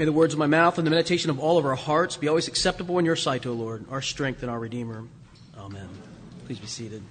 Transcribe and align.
May 0.00 0.06
the 0.06 0.12
words 0.12 0.32
of 0.32 0.38
my 0.38 0.46
mouth 0.46 0.78
and 0.78 0.86
the 0.86 0.90
meditation 0.90 1.28
of 1.28 1.38
all 1.38 1.58
of 1.58 1.66
our 1.66 1.74
hearts 1.74 2.16
be 2.16 2.26
always 2.26 2.48
acceptable 2.48 2.98
in 2.98 3.04
your 3.04 3.16
sight, 3.16 3.44
O 3.44 3.52
Lord, 3.52 3.84
our 3.90 4.00
strength 4.00 4.40
and 4.40 4.50
our 4.50 4.58
Redeemer. 4.58 5.04
Amen. 5.58 5.90
Please 6.46 6.58
be 6.58 6.66
seated. 6.66 7.02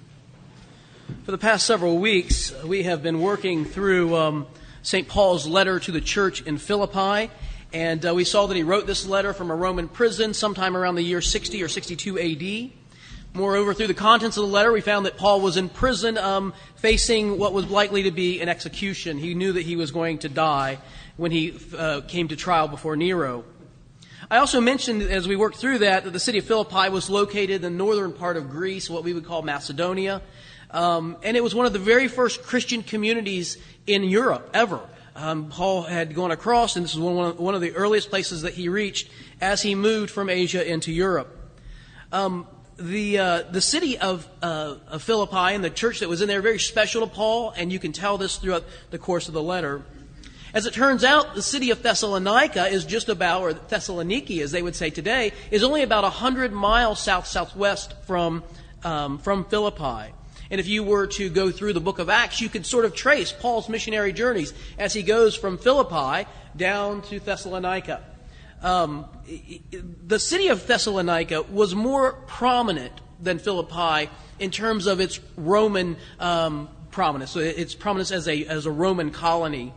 For 1.22 1.30
the 1.30 1.38
past 1.38 1.66
several 1.66 1.98
weeks, 1.98 2.52
we 2.64 2.82
have 2.82 3.00
been 3.00 3.20
working 3.20 3.64
through 3.64 4.16
um, 4.16 4.46
St. 4.82 5.06
Paul's 5.06 5.46
letter 5.46 5.78
to 5.78 5.92
the 5.92 6.00
church 6.00 6.42
in 6.42 6.58
Philippi, 6.58 7.30
and 7.72 8.04
uh, 8.04 8.12
we 8.12 8.24
saw 8.24 8.48
that 8.48 8.56
he 8.56 8.64
wrote 8.64 8.88
this 8.88 9.06
letter 9.06 9.32
from 9.32 9.52
a 9.52 9.54
Roman 9.54 9.86
prison 9.86 10.34
sometime 10.34 10.76
around 10.76 10.96
the 10.96 11.02
year 11.02 11.20
60 11.20 11.62
or 11.62 11.68
62 11.68 12.18
AD. 12.18 12.70
Moreover, 13.32 13.72
through 13.72 13.86
the 13.86 13.94
contents 13.94 14.36
of 14.36 14.42
the 14.42 14.52
letter, 14.52 14.72
we 14.72 14.80
found 14.80 15.06
that 15.06 15.16
Paul 15.16 15.40
was 15.40 15.56
in 15.56 15.68
prison 15.68 16.18
um, 16.18 16.52
facing 16.74 17.38
what 17.38 17.52
was 17.52 17.70
likely 17.70 18.02
to 18.02 18.10
be 18.10 18.40
an 18.40 18.48
execution. 18.48 19.18
He 19.18 19.34
knew 19.34 19.52
that 19.52 19.62
he 19.62 19.76
was 19.76 19.92
going 19.92 20.18
to 20.18 20.28
die 20.28 20.78
when 21.20 21.30
he 21.30 21.54
uh, 21.76 22.00
came 22.08 22.28
to 22.28 22.34
trial 22.34 22.66
before 22.66 22.96
Nero. 22.96 23.44
I 24.30 24.38
also 24.38 24.58
mentioned 24.58 25.02
as 25.02 25.28
we 25.28 25.36
worked 25.36 25.58
through 25.58 25.80
that 25.80 26.04
that 26.04 26.14
the 26.14 26.18
city 26.18 26.38
of 26.38 26.46
Philippi 26.46 26.88
was 26.88 27.10
located 27.10 27.56
in 27.56 27.62
the 27.62 27.68
northern 27.68 28.14
part 28.14 28.38
of 28.38 28.48
Greece, 28.48 28.88
what 28.88 29.04
we 29.04 29.12
would 29.12 29.26
call 29.26 29.42
Macedonia. 29.42 30.22
Um, 30.70 31.18
and 31.22 31.36
it 31.36 31.42
was 31.42 31.54
one 31.54 31.66
of 31.66 31.74
the 31.74 31.78
very 31.78 32.08
first 32.08 32.42
Christian 32.42 32.82
communities 32.82 33.58
in 33.86 34.02
Europe 34.02 34.48
ever. 34.54 34.80
Um, 35.14 35.50
Paul 35.50 35.82
had 35.82 36.14
gone 36.14 36.30
across, 36.30 36.76
and 36.76 36.86
this 36.86 36.94
was 36.94 37.04
one 37.04 37.26
of, 37.26 37.38
one 37.38 37.54
of 37.54 37.60
the 37.60 37.72
earliest 37.72 38.08
places 38.08 38.40
that 38.40 38.54
he 38.54 38.70
reached 38.70 39.10
as 39.42 39.60
he 39.60 39.74
moved 39.74 40.10
from 40.10 40.30
Asia 40.30 40.66
into 40.66 40.90
Europe. 40.90 41.36
Um, 42.12 42.46
the 42.78 43.18
uh, 43.18 43.42
the 43.42 43.60
city 43.60 43.98
of, 43.98 44.26
uh, 44.40 44.76
of 44.88 45.02
Philippi 45.02 45.54
and 45.54 45.62
the 45.62 45.68
church 45.68 46.00
that 46.00 46.08
was 46.08 46.22
in 46.22 46.28
there 46.28 46.40
very 46.40 46.58
special 46.58 47.06
to 47.06 47.12
Paul, 47.12 47.50
and 47.50 47.70
you 47.70 47.78
can 47.78 47.92
tell 47.92 48.16
this 48.16 48.38
throughout 48.38 48.64
the 48.88 48.98
course 48.98 49.28
of 49.28 49.34
the 49.34 49.42
letter. 49.42 49.82
As 50.52 50.66
it 50.66 50.74
turns 50.74 51.04
out, 51.04 51.34
the 51.34 51.42
city 51.42 51.70
of 51.70 51.82
Thessalonica 51.82 52.66
is 52.66 52.84
just 52.84 53.08
about, 53.08 53.42
or 53.42 53.52
Thessaloniki, 53.52 54.40
as 54.40 54.50
they 54.50 54.62
would 54.62 54.74
say 54.74 54.90
today, 54.90 55.32
is 55.50 55.62
only 55.62 55.82
about 55.82 56.04
hundred 56.12 56.52
miles 56.52 57.00
south 57.00 57.26
southwest 57.26 57.94
from 58.06 58.42
um, 58.82 59.18
from 59.18 59.44
Philippi. 59.44 60.12
And 60.50 60.60
if 60.60 60.66
you 60.66 60.82
were 60.82 61.06
to 61.06 61.30
go 61.30 61.52
through 61.52 61.74
the 61.74 61.80
book 61.80 62.00
of 62.00 62.08
Acts, 62.08 62.40
you 62.40 62.48
could 62.48 62.66
sort 62.66 62.84
of 62.84 62.94
trace 62.94 63.30
Paul's 63.30 63.68
missionary 63.68 64.12
journeys 64.12 64.52
as 64.78 64.92
he 64.92 65.02
goes 65.02 65.36
from 65.36 65.58
Philippi 65.58 66.28
down 66.56 67.02
to 67.02 67.20
Thessalonica 67.20 68.02
um, 68.62 69.06
the 70.06 70.18
city 70.18 70.48
of 70.48 70.66
Thessalonica 70.66 71.42
was 71.42 71.74
more 71.74 72.12
prominent 72.26 72.92
than 73.20 73.38
Philippi 73.38 74.10
in 74.38 74.50
terms 74.50 74.86
of 74.86 75.00
its 75.00 75.20
Roman 75.36 75.96
um, 76.18 76.68
prominence, 76.90 77.30
so 77.30 77.40
its 77.40 77.74
prominence 77.74 78.10
as 78.10 78.28
a, 78.28 78.44
as 78.46 78.66
a 78.66 78.70
Roman 78.70 79.10
colony. 79.10 79.72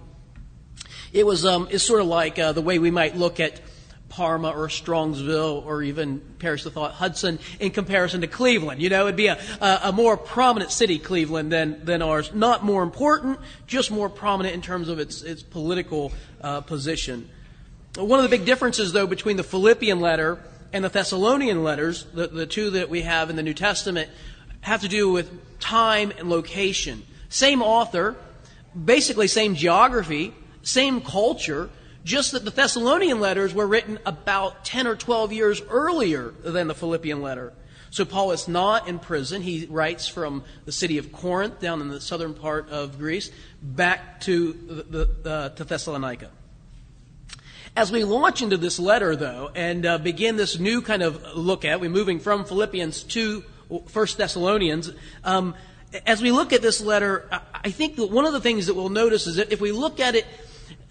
It 1.13 1.25
was 1.25 1.45
um, 1.45 1.67
it's 1.69 1.83
sort 1.83 2.01
of 2.01 2.07
like 2.07 2.39
uh, 2.39 2.51
the 2.53 2.61
way 2.61 2.79
we 2.79 2.89
might 2.89 3.15
look 3.15 3.39
at 3.39 3.61
Parma 4.09 4.49
or 4.49 4.67
Strongsville 4.67 5.65
or 5.65 5.83
even 5.83 6.19
perish 6.39 6.63
the 6.63 6.71
thought 6.71 6.91
Hudson 6.93 7.39
in 7.59 7.71
comparison 7.71 8.21
to 8.21 8.27
Cleveland. 8.27 8.81
You 8.81 8.89
know, 8.89 9.03
it'd 9.03 9.15
be 9.15 9.27
a, 9.27 9.39
a, 9.61 9.79
a, 9.85 9.91
more 9.91 10.17
prominent 10.17 10.71
city, 10.71 10.99
Cleveland, 10.99 11.51
than, 11.51 11.83
than 11.83 12.03
ours. 12.03 12.31
Not 12.33 12.63
more 12.63 12.83
important, 12.83 13.39
just 13.65 13.89
more 13.89 14.09
prominent 14.09 14.53
in 14.53 14.61
terms 14.61 14.87
of 14.87 14.99
its, 14.99 15.23
its 15.23 15.41
political 15.41 16.11
uh, 16.41 16.61
position. 16.61 17.27
One 17.95 18.19
of 18.19 18.23
the 18.23 18.35
big 18.35 18.45
differences, 18.45 18.93
though, 18.93 19.07
between 19.07 19.37
the 19.37 19.43
Philippian 19.43 19.99
letter 19.99 20.39
and 20.71 20.83
the 20.83 20.89
Thessalonian 20.89 21.63
letters, 21.63 22.05
the, 22.13 22.27
the 22.27 22.45
two 22.45 22.71
that 22.71 22.89
we 22.89 23.01
have 23.01 23.31
in 23.31 23.35
the 23.35 23.43
New 23.43 23.53
Testament, 23.55 24.09
have 24.61 24.81
to 24.81 24.87
do 24.87 25.11
with 25.11 25.59
time 25.59 26.11
and 26.17 26.29
location. 26.29 27.03
Same 27.29 27.63
author, 27.63 28.15
basically 28.75 29.27
same 29.27 29.55
geography, 29.55 30.33
same 30.63 31.01
culture, 31.01 31.69
just 32.03 32.31
that 32.31 32.43
the 32.43 32.51
Thessalonian 32.51 33.19
letters 33.19 33.53
were 33.53 33.67
written 33.67 33.99
about 34.05 34.65
10 34.65 34.87
or 34.87 34.95
12 34.95 35.31
years 35.31 35.61
earlier 35.69 36.33
than 36.43 36.67
the 36.67 36.75
Philippian 36.75 37.21
letter. 37.21 37.53
So 37.91 38.05
Paul 38.05 38.31
is 38.31 38.47
not 38.47 38.87
in 38.87 38.97
prison. 38.97 39.43
He 39.43 39.67
writes 39.69 40.07
from 40.07 40.43
the 40.65 40.71
city 40.71 40.97
of 40.97 41.11
Corinth 41.11 41.59
down 41.59 41.79
in 41.79 41.89
the 41.89 42.01
southern 42.01 42.33
part 42.33 42.69
of 42.69 42.97
Greece 42.97 43.29
back 43.61 44.19
to, 44.21 44.53
the, 44.53 45.05
the, 45.23 45.29
uh, 45.29 45.49
to 45.49 45.63
Thessalonica. 45.63 46.31
As 47.75 47.91
we 47.91 48.03
launch 48.03 48.41
into 48.41 48.57
this 48.57 48.79
letter, 48.79 49.15
though, 49.15 49.51
and 49.53 49.85
uh, 49.85 49.97
begin 49.99 50.37
this 50.37 50.59
new 50.59 50.81
kind 50.81 51.03
of 51.03 51.35
look 51.35 51.65
at, 51.65 51.79
we're 51.79 51.89
moving 51.89 52.19
from 52.19 52.45
Philippians 52.45 53.03
to 53.03 53.43
First 53.87 54.17
Thessalonians. 54.17 54.91
Um, 55.23 55.55
as 56.07 56.21
we 56.21 56.31
look 56.31 56.51
at 56.51 56.61
this 56.63 56.81
letter, 56.81 57.29
I 57.53 57.69
think 57.69 57.97
that 57.97 58.07
one 58.07 58.25
of 58.25 58.33
the 58.33 58.41
things 58.41 58.65
that 58.67 58.73
we'll 58.73 58.89
notice 58.89 59.27
is 59.27 59.35
that 59.35 59.51
if 59.51 59.61
we 59.61 59.71
look 59.71 59.99
at 59.99 60.15
it 60.15 60.25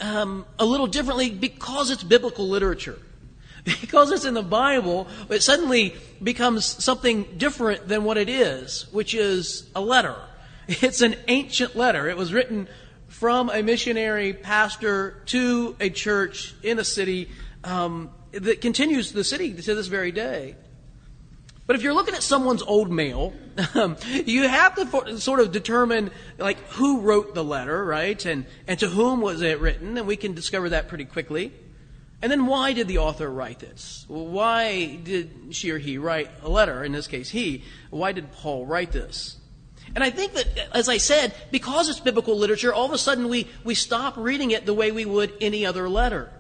um, 0.03 0.45
a 0.59 0.65
little 0.65 0.89
differently, 0.89 1.31
because 1.31 1.91
it's 1.91 2.03
biblical 2.03 2.49
literature, 2.49 2.99
because 3.65 4.11
it's 4.11 4.25
in 4.25 4.35
the 4.35 4.43
Bible, 4.43 5.07
it 5.31 5.43
suddenly 5.43 5.95
becomes 6.23 6.67
something 6.67 7.23
different 7.37 7.89
than 7.89 8.05
what 8.05 8.19
it 8.19 8.29
is, 8.29 8.87
which 8.93 9.15
is 9.15 9.71
a 9.75 9.81
letter. 9.81 10.17
It's 10.69 11.01
an 11.01 11.17
ancient 11.27 11.75
letter. 11.75 12.09
It 12.09 12.17
was 12.17 12.33
written 12.33 12.69
from 13.09 13.51
a 13.51 13.62
missionary 13.62 14.33
pastor 14.33 15.21
to 15.27 15.77
a 15.81 15.91
church 15.91 16.55
in 16.62 16.79
a 16.79 16.85
city 16.85 17.29
um, 17.65 18.11
that 18.33 18.61
continues 18.61 19.12
the 19.12 19.25
city 19.25 19.53
to 19.53 19.75
this 19.75 19.89
very 19.89 20.12
day. 20.12 20.57
But 21.67 21.77
if 21.77 21.83
you're 21.83 21.95
looking 21.95 22.15
at 22.15 22.23
someone's 22.23 22.62
old 22.62 22.91
mail, 22.91 23.33
um, 23.75 23.97
you 24.09 24.49
have 24.49 24.75
to 24.77 24.87
for, 24.87 25.17
sort 25.19 25.41
of 25.41 25.53
determine 25.53 26.11
like 26.39 26.59
who 26.71 27.00
wrote 27.00 27.34
the 27.34 27.45
letter, 27.45 27.84
right, 27.84 28.25
and 28.25 28.47
and 28.67 28.78
to 28.81 28.89
whom 28.89 29.21
was 29.21 29.43
it 29.43 29.61
written, 29.61 29.97
and 29.97 30.06
we 30.06 30.17
can 30.17 30.34
discover 30.34 30.71
that 30.71 30.89
pretty 30.89 31.05
quickly. 31.05 31.53
And 32.21 32.31
then 32.31 32.47
why 32.47 32.73
did 32.73 32.87
the 32.87 32.99
author 32.99 33.28
write 33.28 33.59
this? 33.59 34.05
Why 34.06 34.95
did 35.03 35.49
she 35.50 35.73
or 35.73 35.78
he 35.78 35.99
write 35.99 36.31
a 36.43 36.49
letter? 36.49 36.84
In 36.84 36.93
this 36.93 37.09
case, 37.09 37.28
he. 37.28 37.65
Why 37.91 38.12
did 38.12 38.31
Paul 38.31 38.65
write 38.65 38.93
this? 38.93 39.39
And 39.94 40.03
I 40.03 40.11
think 40.11 40.34
that, 40.34 40.47
as 40.73 40.89
I 40.89 40.99
said, 40.99 41.34
because 41.50 41.89
it's 41.89 41.99
biblical 42.00 42.39
literature, 42.39 42.73
all 42.73 42.87
of 42.87 42.93
a 42.93 42.99
sudden 42.99 43.29
we, 43.29 43.49
we 43.65 43.75
stop 43.75 44.17
reading 44.17 44.53
it 44.53 44.65
the 44.65 44.73
way 44.73 44.93
we 44.93 45.05
would 45.05 45.33
any 45.41 45.67
other 45.67 45.89
letter. 45.89 46.31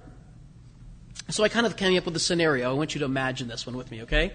So 1.28 1.44
I 1.44 1.48
kind 1.48 1.66
of 1.66 1.76
came 1.76 1.96
up 1.98 2.04
with 2.04 2.16
a 2.16 2.20
scenario. 2.20 2.70
I 2.70 2.74
want 2.74 2.94
you 2.94 3.00
to 3.00 3.04
imagine 3.04 3.48
this 3.48 3.66
one 3.66 3.76
with 3.76 3.90
me, 3.90 4.02
okay? 4.02 4.32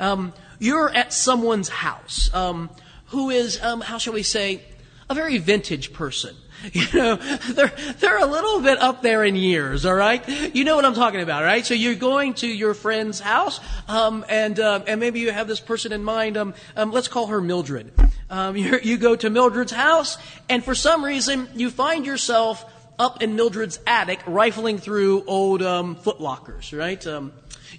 Um, 0.00 0.32
you're 0.58 0.90
at 0.90 1.12
someone's 1.12 1.68
house 1.68 2.32
um, 2.34 2.70
who 3.06 3.30
is, 3.30 3.60
um, 3.62 3.80
how 3.80 3.98
shall 3.98 4.12
we 4.12 4.22
say, 4.22 4.62
a 5.10 5.14
very 5.14 5.38
vintage 5.38 5.92
person. 5.92 6.36
You 6.72 6.86
know, 6.94 7.16
they're, 7.16 7.72
they're 7.98 8.22
a 8.22 8.26
little 8.26 8.60
bit 8.60 8.78
up 8.78 9.02
there 9.02 9.24
in 9.24 9.34
years, 9.34 9.84
all 9.84 9.94
right? 9.94 10.22
You 10.54 10.62
know 10.62 10.76
what 10.76 10.84
I'm 10.84 10.94
talking 10.94 11.20
about, 11.20 11.42
right? 11.42 11.66
So 11.66 11.74
you're 11.74 11.96
going 11.96 12.34
to 12.34 12.46
your 12.46 12.72
friend's 12.72 13.18
house, 13.18 13.58
um, 13.88 14.24
and, 14.28 14.60
uh, 14.60 14.84
and 14.86 15.00
maybe 15.00 15.18
you 15.18 15.32
have 15.32 15.48
this 15.48 15.58
person 15.58 15.90
in 15.90 16.04
mind. 16.04 16.36
Um, 16.36 16.54
um, 16.76 16.92
let's 16.92 17.08
call 17.08 17.26
her 17.26 17.40
Mildred. 17.40 17.92
Um, 18.30 18.56
you 18.56 18.96
go 18.96 19.16
to 19.16 19.28
Mildred's 19.28 19.72
house, 19.72 20.18
and 20.48 20.64
for 20.64 20.76
some 20.76 21.04
reason, 21.04 21.48
you 21.56 21.68
find 21.68 22.06
yourself 22.06 22.64
up 22.96 23.22
in 23.22 23.34
Mildred's 23.34 23.80
attic 23.84 24.20
rifling 24.28 24.78
through 24.78 25.24
old 25.24 25.62
um, 25.62 25.96
footlockers, 25.96 26.78
right? 26.78 27.04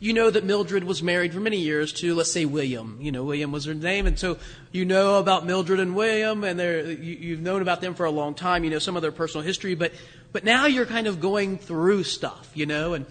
You 0.03 0.11
know 0.11 0.29
that 0.29 0.43
Mildred 0.43 0.83
was 0.83 1.01
married 1.01 1.33
for 1.33 1.39
many 1.39 1.59
years 1.59 1.93
to, 1.93 2.13
let's 2.13 2.29
say, 2.29 2.43
William. 2.43 2.97
You 2.99 3.13
know, 3.13 3.23
William 3.23 3.53
was 3.53 3.63
her 3.63 3.73
name, 3.73 4.05
and 4.05 4.19
so 4.19 4.37
you 4.73 4.83
know 4.83 5.17
about 5.17 5.45
Mildred 5.45 5.79
and 5.79 5.95
William, 5.95 6.43
and 6.43 6.59
you, 6.59 7.13
you've 7.13 7.39
known 7.39 7.61
about 7.61 7.79
them 7.79 7.95
for 7.95 8.05
a 8.05 8.11
long 8.11 8.33
time. 8.33 8.65
You 8.65 8.69
know 8.69 8.79
some 8.79 8.97
of 8.97 9.01
their 9.01 9.13
personal 9.13 9.45
history, 9.45 9.75
but 9.75 9.93
but 10.33 10.43
now 10.43 10.65
you're 10.65 10.85
kind 10.85 11.07
of 11.07 11.21
going 11.21 11.57
through 11.57 12.03
stuff, 12.03 12.51
you 12.53 12.65
know, 12.65 12.95
and 12.95 13.05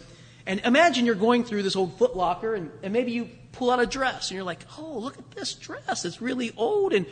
and 0.45 0.61
imagine 0.67 1.07
you're 1.07 1.15
going 1.15 1.45
through 1.45 1.63
this 1.63 1.77
old 1.77 1.99
footlocker, 1.99 2.55
and, 2.55 2.71
and 2.83 2.93
maybe 2.93 3.13
you 3.13 3.31
pull 3.53 3.71
out 3.71 3.81
a 3.81 3.87
dress, 3.87 4.29
and 4.31 4.35
you're 4.35 4.45
like, 4.45 4.61
oh, 4.77 4.99
look 4.99 5.17
at 5.17 5.31
this 5.31 5.55
dress. 5.55 6.05
It's 6.05 6.21
really 6.21 6.53
old, 6.59 6.93
and 6.93 7.07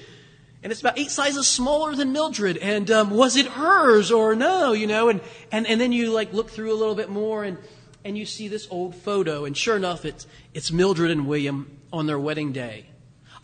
and 0.62 0.72
it's 0.72 0.82
about 0.82 0.98
eight 0.98 1.10
sizes 1.10 1.46
smaller 1.46 1.94
than 1.94 2.12
Mildred. 2.12 2.58
And 2.58 2.90
um, 2.90 3.08
was 3.12 3.36
it 3.36 3.46
hers 3.46 4.12
or 4.12 4.36
no? 4.36 4.74
You 4.74 4.86
know, 4.86 5.08
and, 5.08 5.22
and 5.50 5.66
and 5.66 5.80
then 5.80 5.90
you 5.90 6.12
like 6.12 6.34
look 6.34 6.50
through 6.50 6.70
a 6.70 6.76
little 6.76 6.94
bit 6.94 7.08
more, 7.08 7.44
and 7.44 7.56
and 8.04 8.16
you 8.16 8.26
see 8.26 8.48
this 8.48 8.66
old 8.70 8.94
photo, 8.94 9.44
and 9.44 9.56
sure 9.56 9.76
enough, 9.76 10.04
it's, 10.04 10.26
it's 10.54 10.70
Mildred 10.72 11.10
and 11.10 11.26
William 11.26 11.78
on 11.92 12.06
their 12.06 12.18
wedding 12.18 12.52
day, 12.52 12.86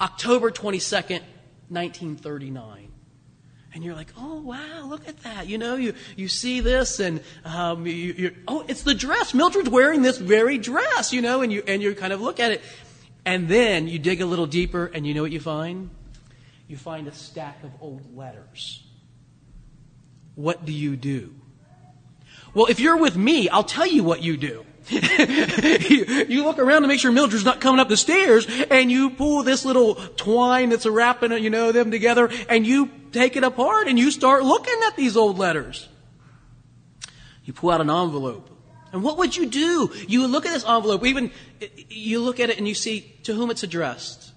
October 0.01 0.51
22nd, 0.51 1.21
1939. 1.69 2.93
And 3.75 3.85
you're 3.85 3.95
like, 3.95 4.13
oh, 4.17 4.41
wow, 4.41 4.87
look 4.87 5.07
at 5.07 5.19
that. 5.25 5.49
You 5.49 5.59
know, 5.59 5.77
you, 5.77 5.93
you 6.17 6.29
see 6.29 6.61
this, 6.61 6.99
and 6.99 7.21
um, 7.45 7.87
you, 7.87 7.93
you're, 7.93 8.33
oh, 8.49 8.65
it's 8.69 8.83
the 8.83 8.95
dress. 8.95 9.35
Mildred's 9.35 9.69
wearing 9.69 10.01
this 10.01 10.17
very 10.17 10.57
dress, 10.57 11.13
you 11.13 11.21
know, 11.21 11.43
and 11.43 11.53
you, 11.53 11.63
and 11.67 11.83
you 11.83 11.95
kind 11.95 12.15
of 12.15 12.23
look 12.23 12.41
at 12.41 12.53
it. 12.53 12.63
And 13.27 13.49
then 13.49 13.87
you 13.87 13.99
dig 13.99 14.23
a 14.23 14.27
little 14.27 14.47
deeper, 14.47 14.87
and 14.87 15.07
you 15.07 15.13
know 15.13 15.21
what 15.21 15.33
you 15.33 15.41
find? 15.41 15.91
You 16.69 16.79
find 16.79 17.07
a 17.07 17.13
stack 17.13 17.63
of 17.65 17.71
old 17.83 18.17
letters. 18.17 18.83
What 20.37 20.65
do 20.65 20.73
you 20.73 20.97
do? 20.97 21.35
Well, 22.57 22.67
if 22.71 22.81
you're 22.81 22.97
with 22.97 23.19
me, 23.19 23.51
I'll 23.51 23.63
tell 23.63 23.87
you 23.87 24.03
what 24.03 24.23
you 24.23 24.39
do. 24.39 24.65
you, 24.89 26.43
look 26.43 26.59
around 26.59 26.83
to 26.83 26.89
make 26.89 26.99
sure 26.99 27.13
Mildred's 27.13 27.45
not 27.45 27.61
coming 27.61 27.81
up 27.81 27.91
the 27.91 27.99
stairs, 27.99 28.47
and 28.71 28.91
you 28.91 29.11
pull 29.11 29.43
this 29.43 29.67
little 29.67 29.97
twine 29.97 30.71
that's 30.71 30.87
wrapping, 30.87 31.33
you 31.33 31.51
know, 31.51 31.71
them 31.71 31.91
together, 31.91 32.31
and 32.49 32.67
you 32.67 32.91
take 33.13 33.37
it 33.37 33.45
apart, 33.45 33.89
and 33.89 33.99
you 33.99 34.11
start 34.11 34.43
looking 34.43 34.73
at 34.87 34.97
these 34.97 35.19
old 35.19 35.37
letters. 35.37 35.87
You 37.45 37.53
pull 37.53 37.69
out 37.69 37.83
an 37.83 37.91
envelope. 37.91 38.49
And 38.91 39.03
what 39.03 39.19
would 39.19 39.37
you 39.37 39.45
do? 39.45 39.93
You 40.09 40.23
would 40.23 40.31
look 40.31 40.47
at 40.47 40.55
this 40.55 40.65
envelope, 40.65 41.05
even 41.05 41.33
you 41.91 42.21
look 42.21 42.41
at 42.41 42.49
it 42.49 42.57
and 42.57 42.67
you 42.67 42.75
see 42.75 43.01
to 43.25 43.35
whom 43.35 43.51
it's 43.51 43.65
addressed. 43.65 44.33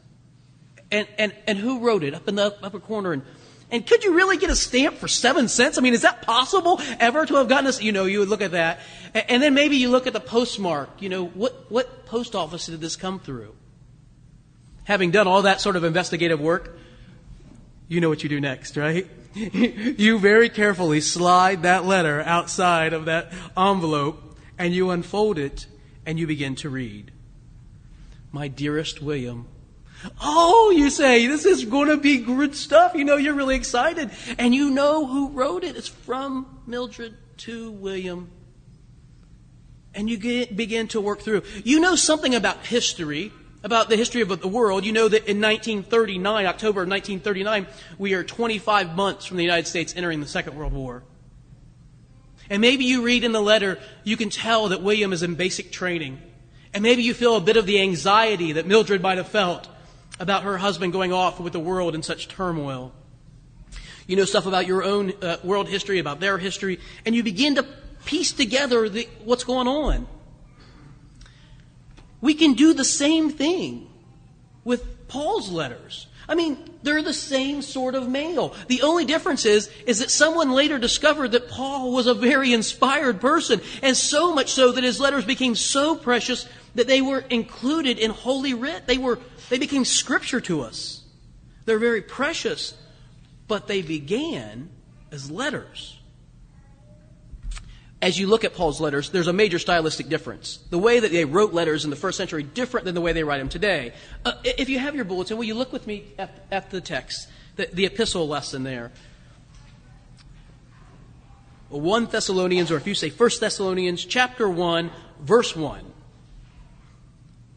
And, 0.92 1.08
and, 1.18 1.34
and 1.48 1.58
who 1.58 1.80
wrote 1.80 2.04
it 2.04 2.14
up 2.14 2.28
in 2.28 2.36
the 2.36 2.54
upper 2.62 2.82
corner. 2.82 3.14
And, 3.14 3.24
and 3.72 3.86
could 3.86 4.04
you 4.04 4.16
really 4.16 4.38
get 4.38 4.50
a 4.50 4.56
stamp 4.56 4.96
for 4.98 5.08
seven 5.08 5.48
cents? 5.48 5.78
I 5.78 5.82
mean, 5.82 5.94
is 5.94 6.02
that 6.02 6.24
possible 6.24 6.82
ever 7.00 7.26
to 7.26 7.36
have 7.36 7.48
gotten 7.48 7.66
this? 7.66 7.82
You 7.82 7.92
know, 7.92 8.06
you 8.06 8.20
would 8.20 8.30
look 8.30 8.42
at 8.42 8.52
that. 8.52 8.80
And, 9.14 9.44
then 9.44 9.54
maybe 9.54 9.78
you 9.78 9.90
look 9.90 10.08
at 10.08 10.14
the 10.14 10.20
postmark. 10.20 11.02
You 11.02 11.10
know, 11.10 11.26
what, 11.28 11.70
what 11.70 12.06
post 12.06 12.36
office 12.36 12.66
did 12.66 12.82
this 12.82 12.96
come 12.96 13.20
through? 13.20 13.54
Having 14.86 15.12
done 15.12 15.28
all 15.28 15.44
that 15.44 15.62
sort 15.62 15.76
of 15.76 15.84
investigative 15.84 16.40
work, 16.40 16.78
you 17.88 18.02
know 18.02 18.10
what 18.10 18.24
you 18.24 18.30
do 18.30 18.40
next, 18.40 18.76
right? 18.76 19.08
you 19.36 20.18
very 20.18 20.50
carefully 20.50 21.02
slide 21.02 21.62
that 21.62 21.86
letter 21.86 22.22
outside 22.22 22.94
of 22.94 23.06
that 23.06 23.32
envelope 23.56 24.38
and 24.58 24.74
you 24.74 24.90
unfold 24.90 25.38
it 25.38 25.68
and 26.06 26.18
you 26.18 26.26
begin 26.26 26.56
to 26.56 26.70
read. 26.70 27.12
My 28.32 28.48
dearest 28.48 29.02
William, 29.02 29.48
Oh, 30.22 30.72
you 30.72 30.90
say, 30.90 31.28
this 31.28 31.46
is 31.46 31.66
going 31.66 31.90
to 31.90 31.98
be 31.98 32.20
good 32.20 32.56
stuff. 32.56 32.96
You 32.96 33.04
know, 33.04 33.18
you're 33.18 33.34
really 33.34 33.56
excited. 33.56 34.12
And 34.38 34.56
you 34.56 34.70
know 34.70 35.06
who 35.06 35.30
wrote 35.30 35.64
it. 35.64 35.76
It's 35.76 35.88
from 35.88 36.62
Mildred 36.66 37.16
to 37.40 37.72
William. 37.72 38.32
And 39.94 40.10
you 40.10 40.18
get, 40.18 40.56
begin 40.56 40.88
to 40.90 41.02
work 41.02 41.22
through. 41.22 41.44
You 41.64 41.80
know 41.80 41.96
something 41.96 42.36
about 42.36 42.66
history 42.66 43.32
about 43.64 43.90
the 43.90 43.98
history 43.98 44.22
of 44.22 44.42
the 44.42 44.48
world, 44.48 44.86
you 44.86 44.92
know 44.92 45.08
that 45.08 45.28
in 45.28 45.42
1939, 45.42 46.46
October 46.46 46.84
of 46.84 46.90
1939, 46.90 47.68
we 47.98 48.14
are 48.14 48.24
25 48.24 48.96
months 48.96 49.26
from 49.26 49.38
the 49.38 49.44
United 49.44 49.68
States 49.68 49.94
entering 49.96 50.22
the 50.22 50.28
Second 50.28 50.56
World 50.56 50.74
War. 50.74 51.04
And 52.50 52.62
maybe 52.62 52.86
you 52.86 53.02
read 53.02 53.24
in 53.24 53.32
the 53.32 53.42
letter, 53.42 53.78
you 54.04 54.18
can 54.18 54.30
tell 54.30 54.70
that 54.70 54.82
William 54.82 55.14
is 55.14 55.24
in 55.24 55.36
basic 55.36 55.72
training. 55.72 56.22
And 56.74 56.84
maybe 56.84 57.04
you 57.04 57.14
feel 57.14 57.36
a 57.36 57.42
bit 57.42 57.58
of 57.58 57.66
the 57.66 57.82
anxiety 57.82 58.54
that 58.54 58.66
Mildred 58.66 59.02
might 59.02 59.18
have 59.18 59.28
felt 59.28 59.68
about 60.20 60.44
her 60.44 60.58
husband 60.58 60.94
going 60.94 61.14
off 61.14 61.40
with 61.40 61.54
the 61.54 61.60
world 61.60 61.96
in 61.96 62.04
such 62.04 62.28
turmoil. 62.28 62.94
You 64.06 64.16
know 64.16 64.26
stuff 64.26 64.46
about 64.46 64.68
your 64.68 64.84
own 64.84 65.14
uh, 65.22 65.38
world 65.44 65.70
history, 65.70 66.00
about 66.00 66.20
their 66.20 66.38
history, 66.38 66.80
and 67.06 67.16
you 67.16 67.24
begin 67.24 67.56
to 67.56 67.66
piece 68.06 68.32
together 68.32 68.90
the, 68.90 69.08
what's 69.24 69.44
going 69.44 69.68
on. 69.68 70.08
We 72.22 72.34
can 72.34 72.54
do 72.54 72.74
the 72.74 72.86
same 72.86 73.30
thing 73.30 73.88
with 74.64 75.08
Paul's 75.08 75.52
letters. 75.52 76.08
I 76.28 76.36
mean, 76.36 76.58
they're 76.84 77.02
the 77.02 77.14
same 77.14 77.64
sort 77.64 77.96
of 77.96 78.08
mail. 78.08 78.54
The 78.68 78.84
only 78.84 79.04
difference 79.04 79.46
is, 79.46 79.70
is 79.88 80.00
that 80.00 80.12
someone 80.12 80.52
later 80.52 80.78
discovered 80.78 81.32
that 81.32 81.50
Paul 81.50 81.92
was 81.92 82.06
a 82.06 82.14
very 82.14 82.54
inspired 82.54 83.20
person, 83.20 83.62
and 83.82 83.98
so 83.98 84.34
much 84.34 84.52
so 84.52 84.72
that 84.72 84.84
his 84.84 85.00
letters 85.00 85.26
became 85.26 85.56
so 85.56 85.96
precious 85.96 86.48
that 86.76 86.88
they 86.88 87.02
were 87.02 87.20
included 87.20 87.98
in 88.00 88.12
Holy 88.12 88.54
Writ. 88.54 88.88
They 88.88 88.98
were, 88.98 89.20
they 89.50 89.58
became 89.58 89.86
scripture 89.86 90.42
to 90.42 90.62
us. 90.62 91.04
They're 91.66 91.80
very 91.80 92.02
precious, 92.02 92.74
but 93.48 93.68
they 93.68 93.82
began 93.82 94.70
as 95.12 95.30
letters 95.30 96.00
as 98.02 98.18
you 98.18 98.28
look 98.28 98.44
at 98.46 98.54
Paul's 98.54 98.80
letters, 98.80 99.10
there's 99.10 99.28
a 99.28 99.34
major 99.34 99.60
stylistic 99.60 100.08
difference. 100.08 100.58
The 100.70 100.78
way 100.78 101.00
that 101.00 101.12
they 101.12 101.26
wrote 101.26 101.54
letters 101.54 101.84
in 101.84 101.90
the 101.90 101.98
first 101.98 102.18
century 102.18 102.44
different 102.44 102.86
than 102.86 102.96
the 102.96 103.02
way 103.02 103.12
they 103.12 103.24
write 103.24 103.40
them 103.40 103.50
today. 103.50 103.94
Uh, 104.24 104.34
if 104.44 104.70
you 104.70 104.80
have 104.80 104.96
your 104.96 105.06
bulletin, 105.06 105.38
will 105.38 105.44
you 105.44 105.56
look 105.56 105.74
with 105.74 105.86
me 105.86 106.06
at, 106.18 106.46
at 106.50 106.70
the 106.70 106.80
text, 106.80 107.28
the, 107.58 107.68
the 107.74 107.86
epistle 107.86 108.28
lesson 108.28 108.64
there? 108.64 108.92
1 111.70 112.06
Thessalonians, 112.06 112.72
or 112.72 112.78
if 112.78 112.88
you 112.88 112.96
say 112.96 113.10
1 113.10 113.30
Thessalonians, 113.40 114.06
chapter 114.06 114.50
1, 114.50 114.90
verse 115.20 115.56
1. 115.56 115.86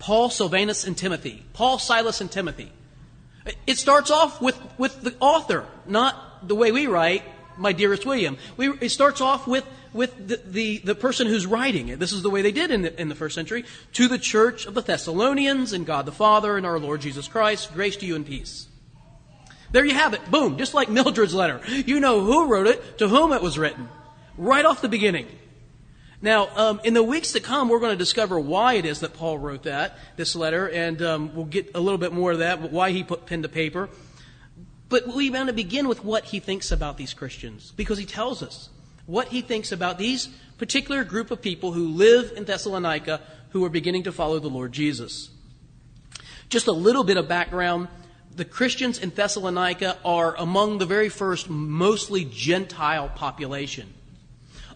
Paul, 0.03 0.31
Silvanus, 0.31 0.85
and 0.85 0.99
Timothy. 0.99 1.45
Paul, 1.53 1.79
Silas, 1.79 2.21
and 2.21 2.31
Timothy. 2.31 2.73
It 3.69 3.79
starts 3.79 4.11
off 4.11 4.43
with, 4.43 4.61
with 4.77 5.01
the 5.01 5.15
author, 5.21 5.65
not 5.87 6.49
the 6.49 6.57
way 6.57 6.73
we 6.73 6.89
write, 6.89 7.23
my 7.57 7.73
dearest 7.73 8.05
William. 8.05 8.37
We, 8.57 8.71
it 8.81 8.89
starts 8.91 9.21
off 9.21 9.47
with 9.47 9.65
with 9.93 10.27
the, 10.27 10.41
the, 10.47 10.79
the, 10.79 10.95
person 10.95 11.27
who's 11.27 11.45
writing 11.45 11.89
it. 11.89 11.99
This 11.99 12.13
is 12.13 12.23
the 12.23 12.31
way 12.31 12.41
they 12.41 12.51
did 12.51 12.71
in 12.71 12.81
the, 12.81 12.99
in 12.99 13.11
the 13.11 13.15
first 13.15 13.35
century. 13.35 13.67
To 13.93 14.09
the 14.09 14.19
church 14.19 14.65
of 14.65 14.73
the 14.73 14.81
Thessalonians 14.81 15.75
and 15.75 15.85
God 15.85 16.07
the 16.07 16.13
Father 16.13 16.57
and 16.57 16.65
our 16.65 16.79
Lord 16.79 17.03
Jesus 17.03 17.29
Christ, 17.29 17.75
grace 17.75 17.97
to 17.97 18.07
you 18.07 18.17
and 18.17 18.25
peace. 18.25 18.69
There 19.71 19.85
you 19.85 19.93
have 19.95 20.15
it. 20.15 20.31
Boom. 20.31 20.57
Just 20.57 20.73
like 20.73 20.89
Mildred's 20.89 21.35
letter. 21.35 21.61
You 21.69 22.01
know 22.01 22.23
who 22.23 22.47
wrote 22.47 22.69
it, 22.69 22.99
to 22.99 23.09
whom 23.09 23.35
it 23.35 23.43
was 23.43 23.59
written. 23.59 23.87
Right 24.39 24.65
off 24.65 24.81
the 24.81 24.89
beginning. 24.89 25.27
Now, 26.23 26.49
um, 26.55 26.81
in 26.85 26.95
the 26.95 27.03
weeks 27.03 27.33
to 27.33 27.41
come, 27.41 27.69
we're 27.69 27.81
going 27.81 27.91
to 27.91 27.99
discover 27.99 28.39
why 28.39 28.75
it 28.75 28.87
is 28.87 29.01
that 29.01 29.13
Paul 29.13 29.39
wrote 29.39 29.65
that, 29.65 29.99
this 30.17 30.37
letter, 30.37 30.69
and 30.69 31.03
um, 31.03 31.35
we'll 31.35 31.47
get 31.47 31.75
a 31.75 31.81
little 31.81 31.99
bit 31.99 32.13
more 32.13 32.31
of 32.31 32.39
that, 32.39 32.71
why 32.71 32.93
he 32.93 33.03
put 33.03 33.27
pen 33.27 33.43
to 33.43 33.49
paper. 33.49 33.89
But 34.89 35.09
we 35.09 35.31
want 35.31 35.49
to 35.49 35.53
begin 35.53 35.89
with 35.89 36.05
what 36.05 36.27
he 36.27 36.39
thinks 36.39 36.71
about 36.71 36.97
these 36.97 37.13
Christians, 37.13 37.73
because 37.75 37.99
he 37.99 38.07
tells 38.07 38.41
us 38.41 38.69
what 39.07 39.29
he 39.29 39.41
thinks 39.41 39.73
about 39.73 39.99
these 39.99 40.29
particular 40.59 41.03
group 41.03 41.33
of 41.33 41.43
people 41.43 41.73
who 41.73 41.89
live 41.89 42.33
in 42.37 42.45
Thessalonica 42.45 43.21
who 43.51 43.65
are 43.65 43.69
beginning 43.69 44.05
to 44.05 44.13
follow 44.13 44.39
the 44.39 44.49
Lord 44.49 44.71
Jesus. 44.71 45.29
Just 46.49 46.69
a 46.69 46.73
little 46.73 47.03
bit 47.03 47.17
of 47.17 47.27
background. 47.27 47.89
The 48.37 48.45
Christians 48.45 48.99
in 48.99 49.11
Thessalonica 49.11 49.99
are 50.05 50.37
among 50.37 50.79
the 50.79 50.87
very 50.87 51.09
first 51.09 51.51
mostly 51.51 52.25
Gentile 52.25 53.09
population. 53.09 53.93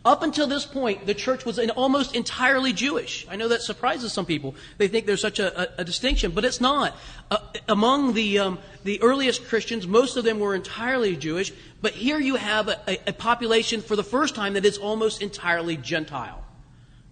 Up 0.06 0.22
until 0.22 0.46
this 0.46 0.64
point, 0.64 1.04
the 1.04 1.14
church 1.14 1.44
was 1.44 1.58
almost 1.70 2.14
entirely 2.14 2.72
Jewish. 2.72 3.26
I 3.28 3.34
know 3.34 3.48
that 3.48 3.62
surprises 3.62 4.12
some 4.12 4.24
people. 4.24 4.54
They 4.78 4.86
think 4.86 5.04
there's 5.04 5.20
such 5.20 5.40
a, 5.40 5.62
a, 5.62 5.80
a 5.80 5.84
distinction, 5.84 6.30
but 6.30 6.44
it's 6.44 6.60
not. 6.60 6.94
Uh, 7.28 7.38
among 7.68 8.14
the, 8.14 8.38
um, 8.38 8.60
the 8.84 9.02
earliest 9.02 9.48
Christians, 9.48 9.84
most 9.84 10.16
of 10.16 10.22
them 10.22 10.38
were 10.38 10.54
entirely 10.54 11.16
Jewish, 11.16 11.52
but 11.82 11.92
here 11.92 12.20
you 12.20 12.36
have 12.36 12.68
a, 12.68 12.98
a 13.08 13.12
population 13.12 13.80
for 13.80 13.96
the 13.96 14.04
first 14.04 14.36
time 14.36 14.52
that 14.54 14.64
is 14.64 14.78
almost 14.78 15.22
entirely 15.22 15.76
Gentile. 15.76 16.44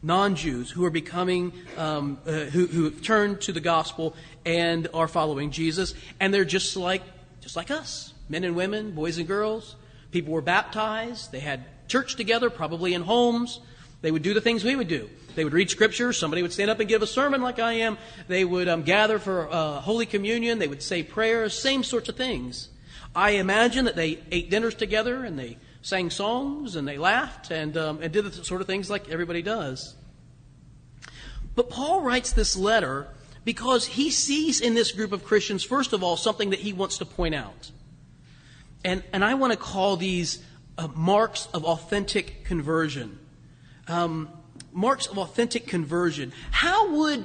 Non 0.00 0.36
Jews 0.36 0.70
who 0.70 0.84
are 0.84 0.90
becoming, 0.90 1.52
um, 1.76 2.18
uh, 2.24 2.44
who, 2.44 2.68
who 2.68 2.84
have 2.84 3.02
turned 3.02 3.40
to 3.40 3.52
the 3.52 3.60
gospel 3.60 4.14
and 4.46 4.86
are 4.94 5.08
following 5.08 5.50
Jesus, 5.50 5.94
and 6.20 6.32
they're 6.32 6.44
just 6.44 6.76
like, 6.76 7.02
just 7.40 7.56
like 7.56 7.72
us 7.72 8.14
men 8.28 8.44
and 8.44 8.54
women, 8.54 8.92
boys 8.92 9.18
and 9.18 9.26
girls. 9.26 9.74
People 10.12 10.32
were 10.32 10.42
baptized, 10.42 11.32
they 11.32 11.40
had 11.40 11.64
church 11.88 12.16
together, 12.16 12.50
probably 12.50 12.94
in 12.94 13.02
homes. 13.02 13.60
They 14.02 14.10
would 14.10 14.22
do 14.22 14.34
the 14.34 14.40
things 14.40 14.64
we 14.64 14.76
would 14.76 14.88
do. 14.88 15.08
They 15.34 15.44
would 15.44 15.52
read 15.52 15.70
scripture. 15.70 16.12
Somebody 16.12 16.42
would 16.42 16.52
stand 16.52 16.70
up 16.70 16.78
and 16.80 16.88
give 16.88 17.02
a 17.02 17.06
sermon 17.06 17.42
like 17.42 17.58
I 17.58 17.72
am. 17.74 17.98
They 18.28 18.44
would 18.44 18.68
um, 18.68 18.82
gather 18.82 19.18
for 19.18 19.50
uh, 19.50 19.80
Holy 19.80 20.06
Communion. 20.06 20.58
They 20.58 20.68
would 20.68 20.82
say 20.82 21.02
prayers, 21.02 21.58
same 21.58 21.82
sorts 21.82 22.08
of 22.08 22.16
things. 22.16 22.68
I 23.14 23.30
imagine 23.30 23.84
that 23.84 23.96
they 23.96 24.20
ate 24.30 24.50
dinners 24.50 24.74
together 24.74 25.24
and 25.24 25.38
they 25.38 25.58
sang 25.82 26.10
songs 26.10 26.76
and 26.76 26.86
they 26.88 26.98
laughed 26.98 27.50
and, 27.50 27.76
um, 27.76 28.00
and 28.02 28.12
did 28.12 28.24
the 28.24 28.44
sort 28.44 28.60
of 28.60 28.66
things 28.66 28.90
like 28.90 29.08
everybody 29.08 29.42
does. 29.42 29.94
But 31.54 31.70
Paul 31.70 32.00
writes 32.00 32.32
this 32.32 32.56
letter 32.56 33.08
because 33.44 33.86
he 33.86 34.10
sees 34.10 34.60
in 34.60 34.74
this 34.74 34.92
group 34.92 35.12
of 35.12 35.24
Christians, 35.24 35.62
first 35.62 35.92
of 35.92 36.02
all, 36.02 36.16
something 36.16 36.50
that 36.50 36.60
he 36.60 36.72
wants 36.72 36.98
to 36.98 37.04
point 37.04 37.34
out. 37.34 37.70
And, 38.84 39.02
and 39.12 39.24
I 39.24 39.34
want 39.34 39.52
to 39.52 39.58
call 39.58 39.96
these 39.96 40.42
uh, 40.78 40.88
marks 40.94 41.48
of 41.54 41.64
authentic 41.64 42.44
conversion. 42.44 43.18
Um, 43.88 44.28
marks 44.72 45.06
of 45.06 45.18
authentic 45.18 45.66
conversion. 45.66 46.32
How 46.50 46.90
would 46.96 47.24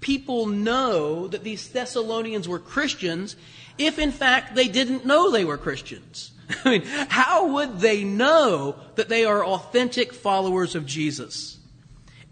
people 0.00 0.46
know 0.46 1.28
that 1.28 1.44
these 1.44 1.68
Thessalonians 1.68 2.48
were 2.48 2.58
Christians 2.58 3.36
if, 3.78 3.98
in 3.98 4.12
fact, 4.12 4.54
they 4.54 4.68
didn't 4.68 5.06
know 5.06 5.30
they 5.30 5.44
were 5.44 5.56
Christians? 5.56 6.32
I 6.64 6.70
mean, 6.70 6.82
how 6.84 7.54
would 7.54 7.80
they 7.80 8.04
know 8.04 8.76
that 8.96 9.08
they 9.08 9.24
are 9.24 9.44
authentic 9.44 10.12
followers 10.12 10.74
of 10.74 10.86
Jesus? 10.86 11.58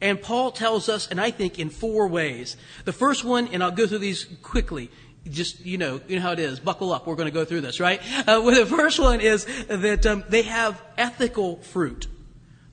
And 0.01 0.21
Paul 0.21 0.51
tells 0.51 0.89
us, 0.89 1.09
and 1.09 1.21
I 1.21 1.31
think 1.31 1.59
in 1.59 1.69
four 1.69 2.09
ways. 2.09 2.57
The 2.85 2.93
first 2.93 3.23
one, 3.23 3.49
and 3.49 3.63
I'll 3.63 3.71
go 3.71 3.87
through 3.87 3.99
these 3.99 4.25
quickly, 4.43 4.91
just 5.29 5.65
you 5.65 5.79
know 5.79 6.01
you 6.09 6.17
know 6.17 6.23
how 6.23 6.33
it 6.33 6.39
is. 6.39 6.61
Buckle 6.61 6.93
up. 6.93 7.07
We're 7.07 7.17
going 7.17 7.29
to 7.29 7.35
go 7.35 7.45
through 7.45 7.61
this 7.63 7.81
right? 7.81 8.01
Uh, 8.21 8.41
well, 8.45 8.55
the 8.55 8.67
first 8.67 8.99
one 8.99 9.21
is 9.21 9.45
that 9.67 10.07
um, 10.07 10.25
they 10.29 10.43
have 10.43 10.81
ethical 10.97 11.57
fruit 11.57 12.07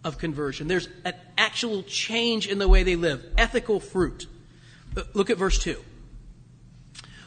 of 0.03 0.17
conversion. 0.17 0.67
There's 0.67 0.87
an 1.03 1.13
actual 1.37 1.83
change 1.83 2.47
in 2.47 2.59
the 2.59 2.67
way 2.67 2.83
they 2.83 2.95
live. 2.95 3.25
Ethical 3.37 3.79
fruit. 3.79 4.27
Uh, 4.95 5.03
look 5.13 5.29
at 5.29 5.37
verse 5.37 5.59
2 5.59 5.77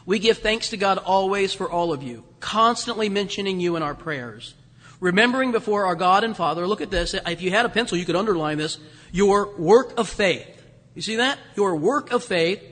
we 0.03 0.17
give 0.17 0.39
thanks 0.39 0.69
to 0.69 0.77
god 0.77 0.97
always 0.97 1.53
for 1.53 1.69
all 1.69 1.93
of 1.93 2.01
you 2.03 2.23
constantly 2.39 3.07
mentioning 3.07 3.59
you 3.59 3.75
in 3.75 3.83
our 3.83 3.93
prayers 3.95 4.55
remembering 5.01 5.51
before 5.51 5.85
our 5.85 5.95
god 5.95 6.23
and 6.23 6.37
father. 6.37 6.65
Look 6.65 6.79
at 6.79 6.91
this. 6.91 7.13
If 7.13 7.41
you 7.41 7.49
had 7.49 7.65
a 7.65 7.69
pencil 7.69 7.97
you 7.97 8.05
could 8.05 8.15
underline 8.15 8.57
this. 8.57 8.77
Your 9.11 9.53
work 9.57 9.99
of 9.99 10.07
faith. 10.07 10.47
You 10.95 11.01
see 11.01 11.17
that? 11.17 11.37
Your 11.57 11.75
work 11.75 12.11
of 12.13 12.23
faith 12.23 12.63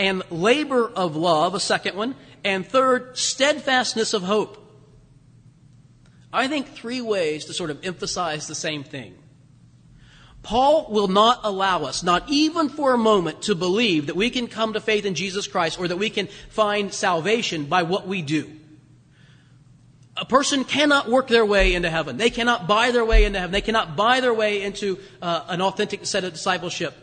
and 0.00 0.22
labor 0.30 0.88
of 0.88 1.14
love, 1.14 1.54
a 1.54 1.60
second 1.60 1.94
one, 1.94 2.16
and 2.42 2.66
third, 2.66 3.18
steadfastness 3.18 4.14
of 4.14 4.22
hope. 4.22 4.56
I 6.32 6.48
think 6.48 6.68
three 6.68 7.02
ways 7.02 7.44
to 7.44 7.52
sort 7.52 7.68
of 7.68 7.84
emphasize 7.84 8.46
the 8.46 8.54
same 8.54 8.82
thing. 8.82 9.14
Paul 10.42 10.90
will 10.90 11.08
not 11.08 11.40
allow 11.42 11.84
us, 11.84 12.02
not 12.02 12.24
even 12.30 12.70
for 12.70 12.94
a 12.94 12.98
moment, 12.98 13.42
to 13.42 13.54
believe 13.54 14.06
that 14.06 14.16
we 14.16 14.30
can 14.30 14.46
come 14.46 14.72
to 14.72 14.80
faith 14.80 15.04
in 15.04 15.14
Jesus 15.14 15.46
Christ 15.46 15.78
or 15.78 15.86
that 15.86 15.98
we 15.98 16.08
can 16.08 16.28
find 16.48 16.94
salvation 16.94 17.66
by 17.66 17.82
what 17.82 18.08
we 18.08 18.22
do. 18.22 18.50
A 20.16 20.24
person 20.24 20.64
cannot 20.64 21.10
work 21.10 21.28
their 21.28 21.44
way 21.44 21.74
into 21.74 21.90
heaven. 21.90 22.16
They 22.16 22.30
cannot 22.30 22.66
buy 22.66 22.90
their 22.90 23.04
way 23.04 23.26
into 23.26 23.38
heaven. 23.38 23.52
They 23.52 23.60
cannot 23.60 23.96
buy 23.96 24.20
their 24.20 24.32
way 24.32 24.62
into 24.62 24.98
uh, 25.20 25.44
an 25.48 25.60
authentic 25.60 26.06
set 26.06 26.24
of 26.24 26.32
discipleship. 26.32 26.94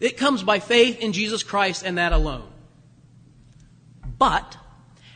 It 0.00 0.16
comes 0.16 0.42
by 0.42 0.60
faith 0.60 0.98
in 0.98 1.12
Jesus 1.12 1.42
Christ 1.42 1.84
and 1.84 1.98
that 1.98 2.12
alone. 2.12 2.48
But, 4.18 4.56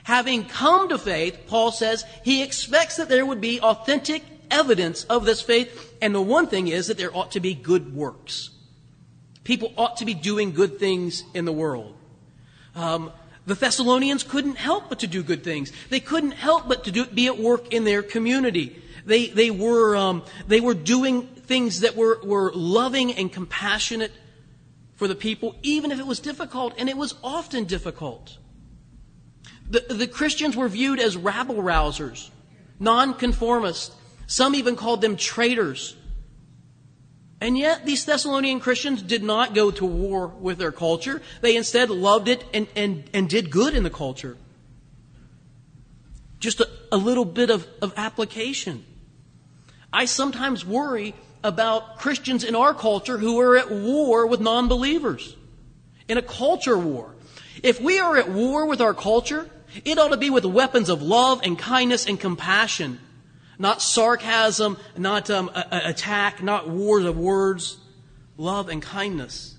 having 0.04 0.44
come 0.44 0.90
to 0.90 0.98
faith, 0.98 1.40
Paul 1.46 1.72
says 1.72 2.04
he 2.22 2.42
expects 2.42 2.96
that 2.96 3.08
there 3.08 3.26
would 3.26 3.40
be 3.40 3.60
authentic 3.60 4.22
evidence 4.50 5.04
of 5.04 5.24
this 5.24 5.40
faith. 5.40 5.94
And 6.00 6.14
the 6.14 6.20
one 6.20 6.46
thing 6.46 6.68
is 6.68 6.86
that 6.86 6.98
there 6.98 7.14
ought 7.16 7.32
to 7.32 7.40
be 7.40 7.54
good 7.54 7.94
works. 7.94 8.50
People 9.42 9.72
ought 9.76 9.98
to 9.98 10.04
be 10.04 10.14
doing 10.14 10.52
good 10.52 10.78
things 10.78 11.22
in 11.34 11.44
the 11.44 11.52
world. 11.52 11.96
Um, 12.74 13.12
the 13.46 13.54
Thessalonians 13.54 14.22
couldn't 14.22 14.56
help 14.56 14.88
but 14.88 15.00
to 15.00 15.06
do 15.06 15.22
good 15.22 15.44
things. 15.44 15.70
They 15.90 16.00
couldn't 16.00 16.32
help 16.32 16.66
but 16.66 16.84
to 16.84 16.90
do, 16.90 17.04
be 17.06 17.26
at 17.26 17.38
work 17.38 17.72
in 17.72 17.84
their 17.84 18.02
community. 18.02 18.82
They, 19.04 19.28
they, 19.28 19.50
were, 19.50 19.96
um, 19.96 20.22
they 20.48 20.60
were 20.60 20.74
doing 20.74 21.26
things 21.26 21.80
that 21.80 21.94
were, 21.94 22.20
were 22.24 22.52
loving 22.54 23.12
and 23.12 23.30
compassionate 23.30 24.12
for 24.96 25.08
the 25.08 25.14
people, 25.14 25.56
even 25.62 25.90
if 25.90 25.98
it 25.98 26.06
was 26.06 26.20
difficult, 26.20 26.74
and 26.78 26.88
it 26.88 26.96
was 26.96 27.14
often 27.22 27.64
difficult. 27.64 28.38
The, 29.68 29.80
the 29.88 30.06
Christians 30.06 30.56
were 30.56 30.68
viewed 30.68 31.00
as 31.00 31.16
rabble 31.16 31.56
rousers, 31.56 32.30
nonconformists. 32.78 33.94
Some 34.26 34.54
even 34.54 34.76
called 34.76 35.00
them 35.00 35.16
traitors. 35.16 35.96
And 37.40 37.58
yet, 37.58 37.84
these 37.84 38.04
Thessalonian 38.04 38.60
Christians 38.60 39.02
did 39.02 39.22
not 39.22 39.54
go 39.54 39.70
to 39.70 39.84
war 39.84 40.28
with 40.28 40.58
their 40.58 40.72
culture. 40.72 41.20
They 41.40 41.56
instead 41.56 41.90
loved 41.90 42.28
it 42.28 42.44
and, 42.54 42.66
and, 42.74 43.04
and 43.12 43.28
did 43.28 43.50
good 43.50 43.74
in 43.74 43.82
the 43.82 43.90
culture. 43.90 44.38
Just 46.38 46.60
a, 46.60 46.68
a 46.92 46.96
little 46.96 47.24
bit 47.24 47.50
of, 47.50 47.66
of 47.82 47.92
application. 47.96 48.84
I 49.92 50.06
sometimes 50.06 50.64
worry 50.64 51.14
about 51.44 51.98
Christians 51.98 52.42
in 52.42 52.56
our 52.56 52.74
culture 52.74 53.18
who 53.18 53.38
are 53.38 53.56
at 53.56 53.70
war 53.70 54.26
with 54.26 54.40
non 54.40 54.66
believers, 54.66 55.36
in 56.08 56.18
a 56.18 56.22
culture 56.22 56.76
war. 56.76 57.14
If 57.62 57.80
we 57.80 58.00
are 58.00 58.16
at 58.16 58.28
war 58.28 58.66
with 58.66 58.80
our 58.80 58.94
culture, 58.94 59.48
it 59.84 59.98
ought 59.98 60.08
to 60.08 60.16
be 60.16 60.30
with 60.30 60.44
weapons 60.44 60.88
of 60.88 61.02
love 61.02 61.40
and 61.44 61.56
kindness 61.56 62.06
and 62.06 62.18
compassion 62.18 62.98
not 63.58 63.82
sarcasm, 63.82 64.76
not 64.96 65.30
um, 65.30 65.50
a, 65.54 65.66
a 65.70 65.90
attack, 65.90 66.42
not 66.42 66.68
wars 66.68 67.04
of 67.04 67.16
words, 67.16 67.76
love 68.36 68.68
and 68.68 68.82
kindness. 68.82 69.56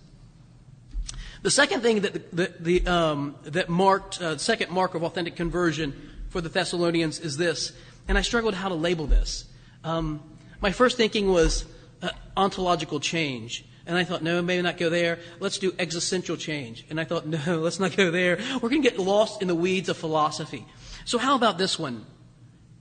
The 1.42 1.52
second 1.52 1.82
thing 1.82 2.02
that 2.02 2.36
the, 2.36 2.54
the, 2.60 2.88
um, 2.88 3.36
that 3.44 3.70
marked 3.70 4.22
uh, 4.22 4.38
second 4.38 4.72
mark 4.72 4.96
of 4.96 5.04
authentic 5.04 5.36
conversion 5.36 6.12
for 6.30 6.42
the 6.42 6.50
Thessalonians 6.50 7.20
is 7.20 7.38
this, 7.38 7.72
and 8.08 8.18
I 8.18 8.22
struggled 8.22 8.56
how 8.56 8.70
to 8.70 8.76
label 8.76 9.06
this. 9.06 9.46
Um, 9.84 10.22
my 10.60 10.72
first 10.72 10.98
thinking 10.98 11.32
was 11.32 11.66
Uh, 12.02 12.10
ontological 12.36 13.00
change. 13.00 13.66
And 13.88 13.98
I 13.98 14.04
thought, 14.04 14.24
no, 14.24 14.42
maybe 14.42 14.62
not 14.62 14.78
go 14.78 14.90
there. 14.90 15.20
Let's 15.40 15.60
do 15.60 15.74
existential 15.78 16.38
change. 16.38 16.86
And 16.90 17.00
I 17.00 17.04
thought, 17.04 17.26
no, 17.48 17.60
let's 17.60 17.80
not 17.80 17.96
go 17.96 18.12
there. 18.12 18.40
We're 18.62 18.70
going 18.70 18.82
to 18.82 18.90
get 18.90 19.00
lost 19.00 19.42
in 19.42 19.48
the 19.48 19.56
weeds 19.56 19.90
of 19.90 19.98
philosophy. 19.98 20.66
So 21.06 21.18
how 21.18 21.36
about 21.36 21.58
this 21.58 21.78
one? 21.78 22.06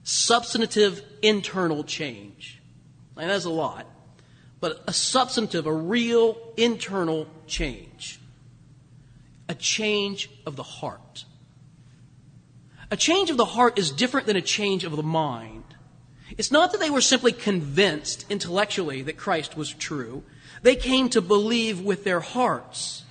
substantive 0.05 1.03
internal 1.23 1.83
change. 1.83 2.61
And 3.17 3.29
that's 3.29 3.45
a 3.45 3.49
lot, 3.49 3.87
but 4.59 4.83
a 4.87 4.93
substantive, 4.93 5.65
a 5.65 5.73
real 5.73 6.37
internal 6.55 7.27
change. 7.47 8.19
A 9.49 9.55
change 9.55 10.29
of 10.45 10.55
the 10.55 10.63
heart. 10.63 11.25
A 12.91 12.97
change 12.97 13.31
of 13.31 13.37
the 13.37 13.45
heart 13.45 13.79
is 13.79 13.91
different 13.91 14.27
than 14.27 14.35
a 14.35 14.41
change 14.41 14.83
of 14.83 14.95
the 14.95 15.03
mind. 15.03 15.74
It's 16.37 16.51
not 16.51 16.71
that 16.71 16.79
they 16.79 16.89
were 16.89 17.01
simply 17.01 17.31
convinced 17.31 18.25
intellectually 18.29 19.01
that 19.03 19.17
Christ 19.17 19.55
was 19.55 19.71
true. 19.71 20.23
They 20.61 20.75
came 20.75 21.09
to 21.09 21.21
believe 21.21 21.81
with 21.81 22.03
their 22.03 22.19
hearts. 22.19 23.03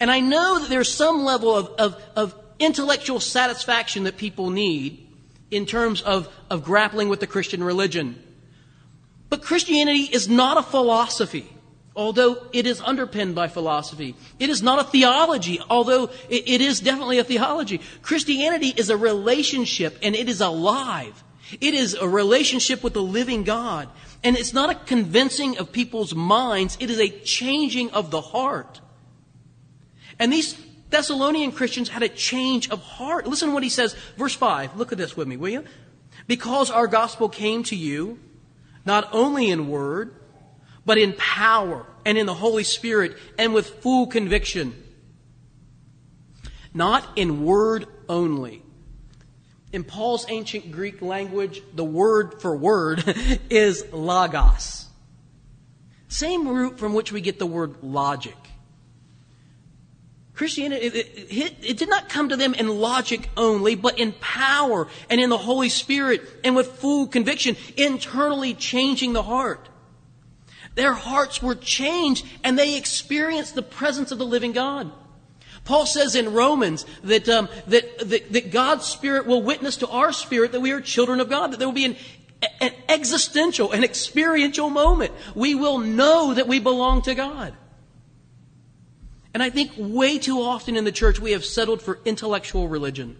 And 0.00 0.10
I 0.10 0.20
know 0.20 0.60
that 0.60 0.68
there's 0.70 0.92
some 0.92 1.24
level 1.24 1.54
of, 1.54 1.68
of, 1.78 2.02
of 2.14 2.34
intellectual 2.58 3.20
satisfaction 3.20 4.04
that 4.04 4.16
people 4.16 4.50
need 4.50 5.06
in 5.50 5.66
terms 5.66 6.02
of, 6.02 6.28
of 6.50 6.64
grappling 6.64 7.08
with 7.08 7.20
the 7.20 7.26
Christian 7.26 7.62
religion. 7.62 8.22
But 9.28 9.42
Christianity 9.42 10.08
is 10.12 10.28
not 10.28 10.56
a 10.56 10.62
philosophy, 10.62 11.48
although 11.94 12.46
it 12.52 12.66
is 12.66 12.80
underpinned 12.80 13.34
by 13.34 13.48
philosophy. 13.48 14.14
It 14.38 14.50
is 14.50 14.62
not 14.62 14.80
a 14.80 14.84
theology, 14.84 15.60
although 15.68 16.04
it, 16.28 16.48
it 16.48 16.60
is 16.60 16.80
definitely 16.80 17.18
a 17.18 17.24
theology. 17.24 17.80
Christianity 18.02 18.72
is 18.76 18.90
a 18.90 18.96
relationship 18.96 19.98
and 20.02 20.14
it 20.14 20.28
is 20.28 20.40
alive. 20.40 21.22
It 21.60 21.74
is 21.74 21.94
a 21.94 22.08
relationship 22.08 22.82
with 22.82 22.94
the 22.94 23.02
living 23.02 23.44
God. 23.44 23.88
And 24.24 24.36
it's 24.36 24.52
not 24.52 24.70
a 24.70 24.74
convincing 24.74 25.58
of 25.58 25.72
people's 25.72 26.14
minds, 26.14 26.76
it 26.80 26.90
is 26.90 26.98
a 26.98 27.08
changing 27.08 27.90
of 27.90 28.10
the 28.10 28.20
heart. 28.20 28.80
And 30.18 30.32
these 30.32 30.54
Thessalonian 30.90 31.52
Christians 31.52 31.88
had 31.88 32.02
a 32.02 32.08
change 32.08 32.70
of 32.70 32.80
heart. 32.80 33.26
Listen 33.26 33.48
to 33.48 33.54
what 33.54 33.62
he 33.62 33.68
says, 33.68 33.94
verse 34.16 34.34
5. 34.34 34.76
Look 34.76 34.92
at 34.92 34.98
this 34.98 35.16
with 35.16 35.28
me, 35.28 35.36
will 35.36 35.50
you? 35.50 35.64
Because 36.26 36.70
our 36.70 36.86
gospel 36.86 37.28
came 37.28 37.62
to 37.64 37.76
you, 37.76 38.18
not 38.84 39.08
only 39.12 39.50
in 39.50 39.68
word, 39.68 40.14
but 40.84 40.98
in 40.98 41.12
power 41.14 41.86
and 42.04 42.16
in 42.16 42.26
the 42.26 42.34
Holy 42.34 42.64
Spirit 42.64 43.16
and 43.38 43.52
with 43.52 43.66
full 43.82 44.06
conviction. 44.06 44.74
Not 46.72 47.06
in 47.16 47.44
word 47.44 47.86
only. 48.08 48.62
In 49.72 49.84
Paul's 49.84 50.26
ancient 50.28 50.70
Greek 50.70 51.02
language, 51.02 51.62
the 51.74 51.84
word 51.84 52.40
for 52.40 52.56
word 52.56 53.04
is 53.50 53.84
logos. 53.92 54.86
Same 56.08 56.48
root 56.48 56.78
from 56.78 56.94
which 56.94 57.12
we 57.12 57.20
get 57.20 57.38
the 57.38 57.46
word 57.46 57.82
logic. 57.82 58.36
Christianity, 60.34 60.86
it, 60.86 60.94
it, 60.94 61.56
it, 61.62 61.76
did 61.78 61.88
not 61.88 62.10
come 62.10 62.28
to 62.28 62.36
them 62.36 62.52
in 62.52 62.68
logic 62.68 63.30
only, 63.38 63.74
but 63.74 63.98
in 63.98 64.12
power 64.20 64.86
and 65.08 65.18
in 65.18 65.30
the 65.30 65.38
Holy 65.38 65.70
Spirit 65.70 66.22
and 66.44 66.54
with 66.54 66.72
full 66.72 67.06
conviction, 67.06 67.56
internally 67.76 68.52
changing 68.52 69.14
the 69.14 69.22
heart. 69.22 69.68
Their 70.74 70.92
hearts 70.92 71.42
were 71.42 71.54
changed 71.54 72.26
and 72.44 72.58
they 72.58 72.76
experienced 72.76 73.54
the 73.54 73.62
presence 73.62 74.12
of 74.12 74.18
the 74.18 74.26
living 74.26 74.52
God. 74.52 74.92
Paul 75.66 75.84
says 75.84 76.14
in 76.14 76.32
Romans 76.32 76.86
that, 77.02 77.28
um, 77.28 77.48
that, 77.66 77.98
that, 78.08 78.32
that, 78.32 78.50
God's 78.52 78.86
Spirit 78.86 79.26
will 79.26 79.42
witness 79.42 79.78
to 79.78 79.88
our 79.88 80.12
spirit 80.12 80.52
that 80.52 80.60
we 80.60 80.70
are 80.70 80.80
children 80.80 81.20
of 81.20 81.28
God, 81.28 81.52
that 81.52 81.58
there 81.58 81.68
will 81.68 81.74
be 81.74 81.84
an, 81.84 81.96
an 82.60 82.72
existential, 82.88 83.72
an 83.72 83.82
experiential 83.82 84.70
moment. 84.70 85.12
We 85.34 85.56
will 85.56 85.78
know 85.78 86.32
that 86.32 86.46
we 86.46 86.60
belong 86.60 87.02
to 87.02 87.14
God. 87.14 87.52
And 89.34 89.42
I 89.42 89.50
think 89.50 89.72
way 89.76 90.18
too 90.18 90.40
often 90.40 90.76
in 90.76 90.84
the 90.84 90.92
church 90.92 91.18
we 91.20 91.32
have 91.32 91.44
settled 91.44 91.82
for 91.82 91.98
intellectual 92.04 92.68
religion. 92.68 93.18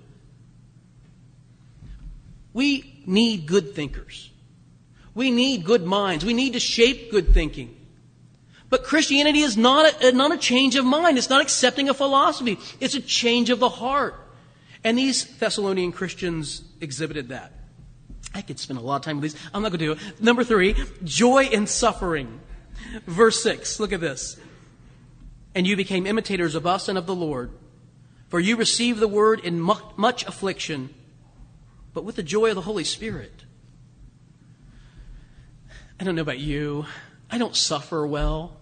We 2.53 3.03
need 3.07 3.47
good 3.47 3.75
thinkers. 3.75 4.31
We 5.15 5.31
need 5.31 5.65
good 5.65 5.85
minds. 5.85 6.25
We 6.25 6.33
need 6.33 6.53
to 6.53 6.61
shape 6.61 7.11
good 7.11 7.35
thinking. 7.35 7.76
But 8.69 8.85
Christianity 8.85 9.41
is 9.41 9.57
not 9.57 10.03
a, 10.03 10.09
uh, 10.09 10.11
not 10.11 10.33
a 10.33 10.39
change 10.39 10.77
of 10.77 10.85
mind. 10.85 11.19
It's 11.19 11.31
not 11.31 11.41
accepting 11.41 11.89
a 11.89 11.95
philosophy. 11.95 12.59
It's 12.81 12.95
a 12.95 13.01
change 13.01 13.51
of 13.51 13.61
the 13.61 13.69
heart. 13.69 14.15
And 14.83 14.99
these 14.99 15.25
Thessalonian 15.25 15.93
Christians 15.93 16.63
exhibited 16.81 17.29
that. 17.29 17.53
I 18.35 18.43
could 18.43 18.59
spend 18.59 18.79
a 18.79 18.83
lot 18.83 18.97
of 18.97 19.03
time 19.03 19.21
with 19.21 19.33
these. 19.33 19.43
I'm 19.55 19.63
not 19.63 19.71
going 19.71 19.79
to 19.79 19.87
do 19.87 19.93
it. 19.93 20.21
Number 20.21 20.45
three, 20.45 20.75
joy 21.05 21.45
in 21.45 21.67
suffering. 21.67 22.41
Verse 23.07 23.43
six. 23.43 23.81
Look 23.81 23.93
at 23.93 24.01
this 24.01 24.37
and 25.57 25.67
you 25.67 25.75
became 25.75 26.07
imitators 26.07 26.55
of 26.55 26.67
us 26.67 26.87
and 26.87 26.99
of 26.99 27.07
the 27.07 27.15
Lord. 27.15 27.51
For 28.29 28.39
you 28.39 28.57
received 28.57 29.01
the 29.01 29.09
word 29.09 29.41
in 29.41 29.59
much 29.59 30.27
affliction, 30.27 30.95
but 31.95 32.05
with 32.05 32.17
the 32.17 32.23
joy 32.23 32.51
of 32.51 32.57
the 32.57 32.61
Holy 32.61 32.85
Spirit. 32.85 33.33
I 35.99 36.05
don't 36.05 36.15
know 36.15 36.21
about 36.21 36.41
you. 36.41 36.85
I 37.31 37.39
don't 37.39 37.57
suffer 37.57 38.07
well. 38.07 38.57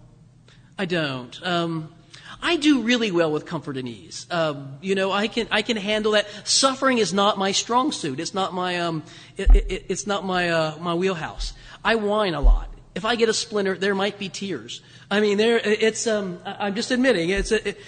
I 0.77 0.85
don't. 0.85 1.39
Um, 1.45 1.93
I 2.41 2.57
do 2.57 2.81
really 2.81 3.11
well 3.11 3.31
with 3.31 3.45
comfort 3.45 3.77
and 3.77 3.87
ease. 3.87 4.27
Um, 4.29 4.77
you 4.81 4.95
know, 4.95 5.11
I 5.11 5.27
can 5.27 5.47
I 5.51 5.61
can 5.61 5.77
handle 5.77 6.13
that. 6.13 6.27
Suffering 6.43 6.97
is 6.97 7.13
not 7.13 7.37
my 7.37 7.51
strong 7.51 7.91
suit. 7.91 8.19
It's 8.19 8.33
not 8.33 8.53
my 8.53 8.79
um, 8.79 9.03
it, 9.37 9.49
it, 9.55 9.85
it's 9.89 10.05
not 10.05 10.25
my 10.25 10.49
uh, 10.49 10.77
my 10.79 10.93
wheelhouse. 10.93 11.53
I 11.83 11.95
whine 11.95 12.33
a 12.33 12.41
lot. 12.41 12.69
If 12.95 13.05
I 13.05 13.15
get 13.15 13.29
a 13.29 13.33
splinter, 13.33 13.77
there 13.77 13.93
might 13.93 14.17
be 14.17 14.29
tears. 14.29 14.81
I 15.11 15.19
mean, 15.19 15.37
there, 15.37 15.57
it's, 15.57 16.07
um, 16.07 16.39
I'm 16.45 16.75
just 16.75 16.91
admitting, 16.91 17.29
it's 17.29 17.51
a, 17.51 17.69
it, 17.69 17.79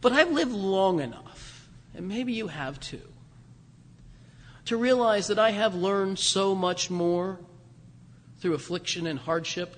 but 0.00 0.12
I've 0.12 0.30
lived 0.30 0.52
long 0.52 1.00
enough, 1.00 1.68
and 1.94 2.06
maybe 2.06 2.32
you 2.32 2.48
have 2.48 2.78
too, 2.80 3.00
to 4.66 4.76
realize 4.76 5.28
that 5.28 5.38
I 5.38 5.52
have 5.52 5.74
learned 5.74 6.18
so 6.18 6.54
much 6.54 6.90
more 6.90 7.38
through 8.38 8.54
affliction 8.54 9.06
and 9.06 9.18
hardship 9.18 9.76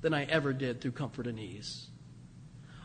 than 0.00 0.14
I 0.14 0.24
ever 0.24 0.52
did 0.52 0.80
through 0.80 0.92
comfort 0.92 1.26
and 1.26 1.38
ease. 1.38 1.88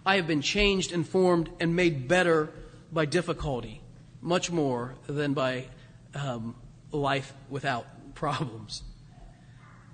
I 0.05 0.15
have 0.15 0.27
been 0.27 0.41
changed, 0.41 0.91
informed, 0.91 1.49
and 1.59 1.75
made 1.75 2.07
better 2.07 2.49
by 2.91 3.05
difficulty, 3.05 3.81
much 4.21 4.51
more 4.51 4.95
than 5.07 5.33
by 5.33 5.65
um, 6.13 6.55
life 6.91 7.33
without 7.49 7.85
problems. 8.15 8.83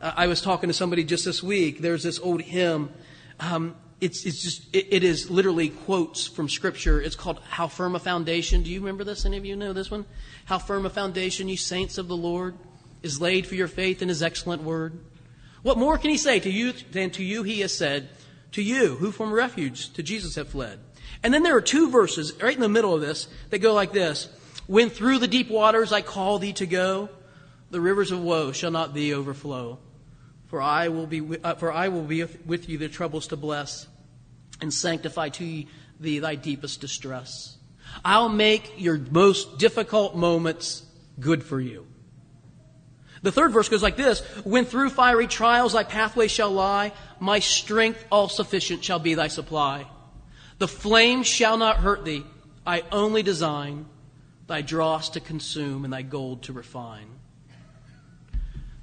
Uh, 0.02 0.14
I 0.16 0.28
was 0.28 0.42
talking 0.42 0.70
to 0.70 0.74
somebody 0.74 1.04
just 1.04 1.26
this 1.26 1.44
week. 1.44 1.80
There's 1.80 2.04
this 2.04 2.20
old 2.20 2.42
hymn. 2.42 2.92
Um, 3.40 3.76
it's, 4.02 4.26
it's 4.26 4.42
just, 4.42 4.74
it, 4.74 4.88
it 4.92 5.04
is 5.04 5.30
literally 5.30 5.70
quotes 5.70 6.26
from 6.26 6.48
Scripture. 6.48 7.02
It's 7.02 7.16
called 7.16 7.40
How 7.50 7.68
Firm 7.68 7.96
a 7.96 8.00
Foundation. 8.00 8.64
Do 8.64 8.72
you 8.72 8.80
remember 8.80 9.04
this? 9.04 9.26
Any 9.26 9.38
of 9.38 9.46
you 9.46 9.56
know 9.56 9.74
this 9.74 9.92
one? 9.92 10.06
How 10.46 10.58
firm 10.58 10.86
a 10.86 10.90
foundation, 10.90 11.50
you 11.50 11.58
saints 11.58 11.98
of 11.98 12.08
the 12.08 12.18
Lord, 12.18 12.56
is 13.04 13.22
laid 13.22 13.48
for 13.48 13.56
your 13.56 13.68
faith 13.68 14.02
in 14.02 14.10
His 14.10 14.24
excellent 14.24 14.64
word. 14.64 15.00
What 15.62 15.78
more 15.78 15.98
can 15.98 16.10
He 16.10 16.18
say 16.18 16.40
to 16.40 16.50
you 16.50 16.74
than 16.92 17.10
to 17.12 17.24
you 17.24 17.44
He 17.44 17.62
has 17.62 17.76
said, 17.76 18.10
to 18.54 18.62
you 18.62 18.96
who 18.96 19.12
from 19.12 19.32
refuge 19.32 19.94
to 19.94 20.04
Jesus 20.04 20.36
have 20.36 20.50
fled? 20.50 20.80
And 21.22 21.34
then 21.34 21.44
there 21.44 21.56
are 21.56 21.62
two 21.62 21.90
verses 21.90 22.34
right 22.42 22.56
in 22.56 22.62
the 22.62 22.70
middle 22.70 22.96
of 22.96 23.02
this 23.02 23.28
that 23.50 23.60
go 23.60 23.74
like 23.74 23.92
this 23.92 24.30
When 24.68 24.90
through 24.90 25.20
the 25.20 25.28
deep 25.28 25.50
waters 25.50 25.92
I 25.92 26.02
call 26.02 26.40
thee 26.40 26.54
to 26.54 26.66
go, 26.66 27.10
the 27.72 27.82
rivers 27.82 28.12
of 28.12 28.22
woe 28.22 28.52
shall 28.52 28.72
not 28.72 28.94
thee 28.94 29.14
overflow. 29.14 29.80
For 30.48 30.62
I 30.62 30.88
will 30.88 31.06
be, 31.06 31.22
uh, 31.44 31.56
for 31.56 31.72
I 31.72 31.90
will 31.90 32.04
be 32.04 32.24
with 32.24 32.70
you 32.70 32.80
the 32.80 32.90
troubles 32.90 33.28
to 33.28 33.38
bless 33.38 33.88
and 34.62 34.74
sanctify 34.74 35.30
to 35.30 35.64
thee 36.00 36.20
thy 36.20 36.36
deepest 36.36 36.82
distress. 36.82 37.58
I'll 38.04 38.30
make 38.30 38.74
your 38.78 38.98
most 38.98 39.60
difficult 39.60 40.16
moments 40.16 40.84
good 41.20 41.44
for 41.44 41.60
you. 41.60 41.86
The 43.22 43.32
third 43.32 43.52
verse 43.52 43.70
goes 43.70 43.84
like 43.84 43.98
this 43.98 44.22
When 44.44 44.66
through 44.66 44.90
fiery 44.90 45.28
trials 45.28 45.74
thy 45.74 45.84
pathway 45.84 46.28
shall 46.28 46.52
lie, 46.52 46.94
my 47.20 47.40
strength 47.40 48.04
all 48.12 48.30
sufficient 48.30 48.84
shall 48.84 49.00
be 49.00 49.16
thy 49.16 49.28
supply. 49.28 49.86
The 50.58 50.68
flame 50.68 51.24
shall 51.24 51.58
not 51.58 51.78
hurt 51.78 52.06
thee, 52.06 52.26
I 52.66 52.84
only 52.92 53.24
design 53.24 53.86
thy 54.48 54.62
dross 54.62 55.10
to 55.10 55.20
consume 55.20 55.86
and 55.86 55.94
thy 55.94 56.02
gold 56.02 56.44
to 56.44 56.54
refine. 56.54 57.08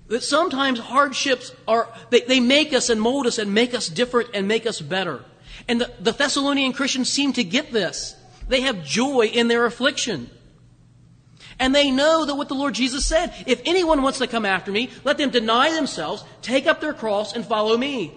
That 0.08 0.22
sometimes 0.22 0.78
hardships 0.78 1.52
are, 1.66 1.88
they, 2.10 2.20
they 2.20 2.40
make 2.40 2.72
us 2.72 2.90
and 2.90 3.00
mold 3.00 3.26
us 3.26 3.38
and 3.38 3.52
make 3.52 3.74
us 3.74 3.88
different 3.88 4.30
and 4.34 4.46
make 4.46 4.64
us 4.64 4.80
better. 4.80 5.24
And 5.68 5.80
the, 5.80 5.92
the 6.00 6.12
Thessalonian 6.12 6.72
Christians 6.72 7.10
seem 7.10 7.32
to 7.34 7.44
get 7.44 7.72
this. 7.72 8.14
They 8.48 8.60
have 8.62 8.84
joy 8.84 9.26
in 9.26 9.48
their 9.48 9.66
affliction. 9.66 10.30
And 11.58 11.74
they 11.74 11.90
know 11.90 12.24
that 12.26 12.34
what 12.34 12.48
the 12.48 12.54
Lord 12.54 12.74
Jesus 12.74 13.06
said, 13.06 13.32
if 13.46 13.62
anyone 13.64 14.02
wants 14.02 14.18
to 14.18 14.26
come 14.26 14.44
after 14.44 14.70
me, 14.70 14.90
let 15.04 15.18
them 15.18 15.30
deny 15.30 15.72
themselves, 15.72 16.24
take 16.42 16.66
up 16.66 16.80
their 16.80 16.92
cross, 16.92 17.34
and 17.34 17.44
follow 17.44 17.76
me. 17.76 18.12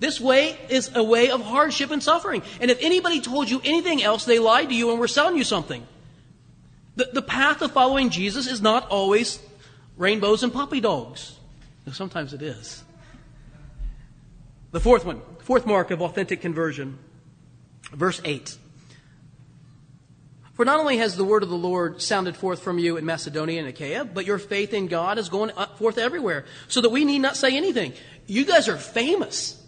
This 0.00 0.20
way 0.20 0.56
is 0.68 0.90
a 0.94 1.02
way 1.02 1.30
of 1.30 1.42
hardship 1.42 1.90
and 1.90 2.02
suffering. 2.02 2.42
And 2.60 2.70
if 2.70 2.78
anybody 2.80 3.20
told 3.20 3.50
you 3.50 3.60
anything 3.64 4.02
else, 4.02 4.24
they 4.24 4.38
lied 4.38 4.68
to 4.68 4.74
you 4.74 4.90
and 4.90 5.00
were 5.00 5.08
selling 5.08 5.36
you 5.36 5.44
something. 5.44 5.86
The, 6.96 7.10
the 7.12 7.22
path 7.22 7.62
of 7.62 7.72
following 7.72 8.10
Jesus 8.10 8.46
is 8.46 8.60
not 8.62 8.88
always 8.88 9.40
rainbows 9.96 10.42
and 10.42 10.52
puppy 10.52 10.80
dogs. 10.80 11.38
Sometimes 11.92 12.32
it 12.32 12.42
is. 12.42 12.84
The 14.70 14.80
fourth 14.80 15.04
one, 15.04 15.22
fourth 15.40 15.66
mark 15.66 15.90
of 15.90 16.02
authentic 16.02 16.40
conversion, 16.40 16.98
verse 17.92 18.20
8. 18.24 18.56
For 20.58 20.64
not 20.64 20.80
only 20.80 20.96
has 20.96 21.16
the 21.16 21.24
word 21.24 21.44
of 21.44 21.50
the 21.50 21.56
Lord 21.56 22.02
sounded 22.02 22.36
forth 22.36 22.62
from 22.62 22.80
you 22.80 22.96
in 22.96 23.04
Macedonia 23.04 23.60
and 23.60 23.68
Achaia, 23.68 24.04
but 24.04 24.26
your 24.26 24.38
faith 24.38 24.74
in 24.74 24.88
God 24.88 25.16
is 25.16 25.28
going 25.28 25.52
forth 25.76 25.98
everywhere, 25.98 26.46
so 26.66 26.80
that 26.80 26.88
we 26.88 27.04
need 27.04 27.20
not 27.20 27.36
say 27.36 27.56
anything. 27.56 27.92
You 28.26 28.44
guys 28.44 28.66
are 28.66 28.76
famous. 28.76 29.62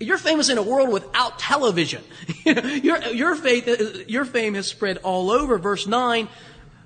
You're 0.00 0.16
famous 0.16 0.48
in 0.48 0.56
a 0.56 0.62
world 0.62 0.88
without 0.88 1.38
television. 1.38 2.02
your, 2.46 3.02
your, 3.08 3.36
faith, 3.36 4.08
your 4.08 4.24
fame 4.24 4.54
has 4.54 4.66
spread 4.66 4.96
all 5.02 5.30
over. 5.30 5.58
Verse 5.58 5.86
9, 5.86 6.26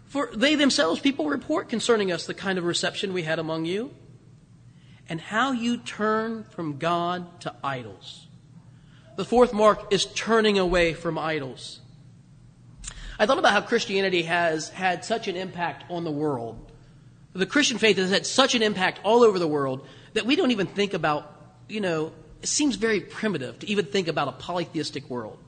for 0.06 0.30
they 0.34 0.56
themselves, 0.56 0.98
people 0.98 1.28
report 1.28 1.68
concerning 1.68 2.10
us 2.10 2.26
the 2.26 2.34
kind 2.34 2.58
of 2.58 2.64
reception 2.64 3.12
we 3.12 3.22
had 3.22 3.38
among 3.38 3.66
you 3.66 3.94
and 5.08 5.20
how 5.20 5.52
you 5.52 5.78
turn 5.78 6.42
from 6.42 6.78
God 6.78 7.40
to 7.42 7.54
idols. 7.62 8.26
The 9.14 9.24
fourth 9.24 9.52
mark 9.52 9.92
is 9.92 10.06
turning 10.06 10.58
away 10.58 10.92
from 10.92 11.16
idols. 11.16 11.78
I 13.18 13.26
thought 13.26 13.38
about 13.38 13.52
how 13.52 13.60
Christianity 13.60 14.22
has 14.22 14.68
had 14.68 15.04
such 15.04 15.26
an 15.26 15.36
impact 15.36 15.90
on 15.90 16.04
the 16.04 16.10
world. 16.10 16.70
The 17.32 17.46
Christian 17.46 17.78
faith 17.78 17.96
has 17.96 18.10
had 18.10 18.26
such 18.26 18.54
an 18.54 18.62
impact 18.62 19.00
all 19.02 19.22
over 19.22 19.38
the 19.38 19.48
world 19.48 19.86
that 20.14 20.24
we 20.24 20.36
don't 20.36 20.50
even 20.50 20.66
think 20.66 20.94
about, 20.94 21.34
you 21.68 21.80
know, 21.80 22.12
it 22.42 22.48
seems 22.48 22.76
very 22.76 23.00
primitive 23.00 23.58
to 23.60 23.68
even 23.68 23.86
think 23.86 24.08
about 24.08 24.28
a 24.28 24.32
polytheistic 24.32 25.10
world 25.10 25.38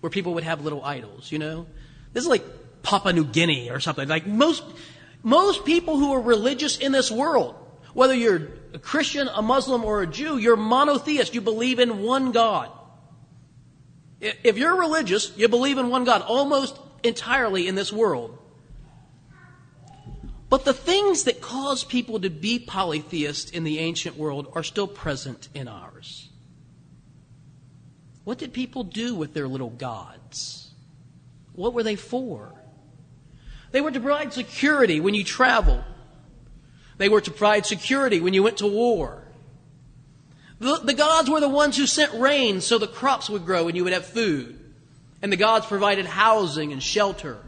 where 0.00 0.10
people 0.10 0.34
would 0.34 0.44
have 0.44 0.62
little 0.62 0.84
idols, 0.84 1.32
you 1.32 1.38
know? 1.38 1.66
This 2.12 2.22
is 2.24 2.28
like 2.28 2.44
Papua 2.82 3.14
New 3.14 3.24
Guinea 3.24 3.70
or 3.70 3.80
something. 3.80 4.06
Like 4.06 4.26
most, 4.26 4.62
most 5.22 5.64
people 5.64 5.96
who 5.96 6.12
are 6.12 6.20
religious 6.20 6.76
in 6.76 6.92
this 6.92 7.10
world, 7.10 7.54
whether 7.94 8.14
you're 8.14 8.48
a 8.74 8.78
Christian, 8.78 9.28
a 9.28 9.40
Muslim, 9.40 9.84
or 9.84 10.02
a 10.02 10.06
Jew, 10.06 10.36
you're 10.36 10.56
monotheist. 10.56 11.34
You 11.34 11.40
believe 11.40 11.78
in 11.78 12.02
one 12.02 12.32
God. 12.32 12.70
If 14.20 14.58
you're 14.58 14.78
religious, 14.78 15.32
you 15.36 15.48
believe 15.48 15.78
in 15.78 15.88
one 15.88 16.04
God 16.04 16.22
almost 16.22 16.78
entirely 17.04 17.68
in 17.68 17.74
this 17.74 17.92
world. 17.92 18.38
But 20.48 20.64
the 20.64 20.72
things 20.72 21.24
that 21.24 21.40
caused 21.40 21.88
people 21.88 22.20
to 22.20 22.30
be 22.30 22.58
polytheists 22.58 23.50
in 23.50 23.64
the 23.64 23.78
ancient 23.78 24.16
world 24.16 24.50
are 24.54 24.62
still 24.62 24.86
present 24.86 25.48
in 25.54 25.68
ours. 25.68 26.28
What 28.24 28.38
did 28.38 28.52
people 28.52 28.84
do 28.84 29.14
with 29.14 29.34
their 29.34 29.48
little 29.48 29.70
gods? 29.70 30.72
What 31.54 31.74
were 31.74 31.82
they 31.82 31.96
for? 31.96 32.52
They 33.70 33.80
were 33.80 33.90
to 33.90 34.00
provide 34.00 34.32
security 34.32 35.00
when 35.00 35.14
you 35.14 35.24
traveled. 35.24 35.84
They 36.96 37.08
were 37.08 37.20
to 37.20 37.30
provide 37.30 37.66
security 37.66 38.20
when 38.20 38.34
you 38.34 38.42
went 38.42 38.58
to 38.58 38.66
war. 38.66 39.24
The, 40.60 40.78
the, 40.78 40.94
gods 40.94 41.28
were 41.28 41.40
the 41.40 41.48
ones 41.48 41.76
who 41.76 41.86
sent 41.86 42.14
rain 42.14 42.60
so 42.60 42.78
the 42.78 42.86
crops 42.86 43.28
would 43.28 43.44
grow 43.44 43.66
and 43.66 43.76
you 43.76 43.84
would 43.84 43.92
have 43.92 44.06
food. 44.06 44.63
And 45.22 45.32
the 45.32 45.36
gods 45.36 45.66
provided 45.66 46.06
housing 46.06 46.72
and 46.72 46.82
shelter. 46.82 47.38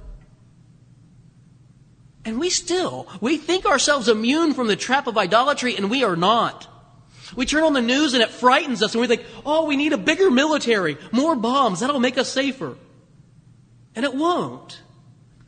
And 2.25 2.41
we 2.41 2.51
still, 2.51 3.07
we 3.21 3.37
think 3.37 3.67
ourselves 3.67 4.09
immune 4.09 4.55
from 4.55 4.67
the 4.67 4.77
trap 4.77 5.07
of 5.07 5.17
idolatry 5.17 5.77
and 5.77 5.89
we 5.89 6.03
are 6.03 6.17
not. 6.17 6.67
We 7.37 7.47
turn 7.47 7.63
on 7.63 7.73
the 7.73 7.81
news 7.81 8.15
and 8.15 8.23
it 8.23 8.31
frightens 8.31 8.83
us 8.83 8.95
and 8.95 9.01
we 9.01 9.07
think, 9.07 9.25
oh, 9.45 9.67
we 9.67 9.77
need 9.77 9.93
a 9.93 9.99
bigger 9.99 10.31
military, 10.31 10.99
more 11.13 11.37
bombs, 11.37 11.81
that'll 11.81 12.01
make 12.01 12.19
us 12.19 12.29
safer. 12.29 12.77
And 13.95 14.05
it 14.05 14.15
won't. 14.15 14.81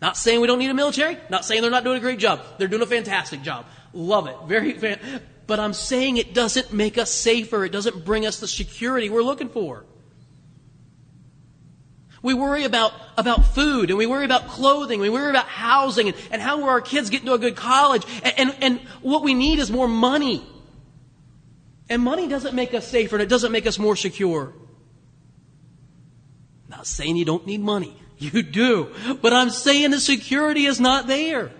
Not 0.00 0.16
saying 0.16 0.40
we 0.40 0.46
don't 0.46 0.60
need 0.60 0.70
a 0.70 0.74
military. 0.74 1.18
Not 1.28 1.44
saying 1.44 1.62
they're 1.62 1.70
not 1.70 1.82
doing 1.82 1.96
a 1.96 2.00
great 2.00 2.20
job. 2.20 2.40
They're 2.58 2.68
doing 2.68 2.82
a 2.82 2.86
fantastic 2.86 3.42
job. 3.42 3.66
Love 3.92 4.28
it. 4.28 4.36
Very, 4.46 4.74
fan- 4.74 5.00
but 5.48 5.58
I'm 5.58 5.72
saying 5.72 6.18
it 6.18 6.34
doesn't 6.34 6.72
make 6.72 6.96
us 6.96 7.10
safer. 7.10 7.64
It 7.64 7.72
doesn't 7.72 8.04
bring 8.04 8.24
us 8.24 8.38
the 8.38 8.46
security 8.46 9.10
we're 9.10 9.22
looking 9.22 9.48
for. 9.48 9.84
We 12.22 12.34
worry 12.34 12.64
about, 12.64 12.92
about 13.16 13.44
food 13.46 13.90
and 13.90 13.98
we 13.98 14.06
worry 14.06 14.24
about 14.24 14.48
clothing. 14.48 15.00
We 15.00 15.10
worry 15.10 15.30
about 15.30 15.46
housing 15.46 16.08
and, 16.08 16.16
and 16.30 16.42
how 16.42 16.58
will 16.58 16.68
our 16.68 16.80
kids 16.80 17.10
get 17.10 17.20
into 17.20 17.32
a 17.32 17.38
good 17.38 17.56
college. 17.56 18.04
And, 18.22 18.34
and, 18.38 18.56
and 18.60 18.80
what 19.02 19.22
we 19.22 19.34
need 19.34 19.58
is 19.58 19.70
more 19.70 19.88
money. 19.88 20.44
And 21.88 22.02
money 22.02 22.26
doesn't 22.26 22.54
make 22.54 22.74
us 22.74 22.86
safer 22.86 23.16
and 23.16 23.22
it 23.22 23.28
doesn't 23.28 23.52
make 23.52 23.66
us 23.66 23.78
more 23.78 23.96
secure. 23.96 24.52
I'm 26.64 26.70
not 26.70 26.86
saying 26.86 27.16
you 27.16 27.24
don't 27.24 27.46
need 27.46 27.60
money. 27.60 27.96
You 28.20 28.42
do. 28.42 28.92
But 29.22 29.32
I'm 29.32 29.48
saying 29.48 29.92
the 29.92 30.00
security 30.00 30.66
is 30.66 30.80
not 30.80 31.06
there. 31.06 31.52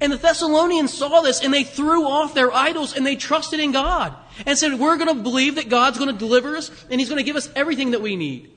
And 0.00 0.12
the 0.12 0.18
Thessalonians 0.18 0.92
saw 0.92 1.22
this 1.22 1.42
and 1.42 1.52
they 1.52 1.64
threw 1.64 2.06
off 2.06 2.34
their 2.34 2.52
idols 2.52 2.94
and 2.94 3.06
they 3.06 3.16
trusted 3.16 3.60
in 3.60 3.72
God 3.72 4.14
and 4.44 4.58
said, 4.58 4.78
We're 4.78 4.96
going 4.96 5.14
to 5.16 5.22
believe 5.22 5.54
that 5.54 5.68
God's 5.68 5.98
going 5.98 6.12
to 6.12 6.18
deliver 6.18 6.56
us 6.56 6.70
and 6.90 7.00
He's 7.00 7.08
going 7.08 7.18
to 7.18 7.24
give 7.24 7.36
us 7.36 7.48
everything 7.56 7.92
that 7.92 8.02
we 8.02 8.16
need. 8.16 8.50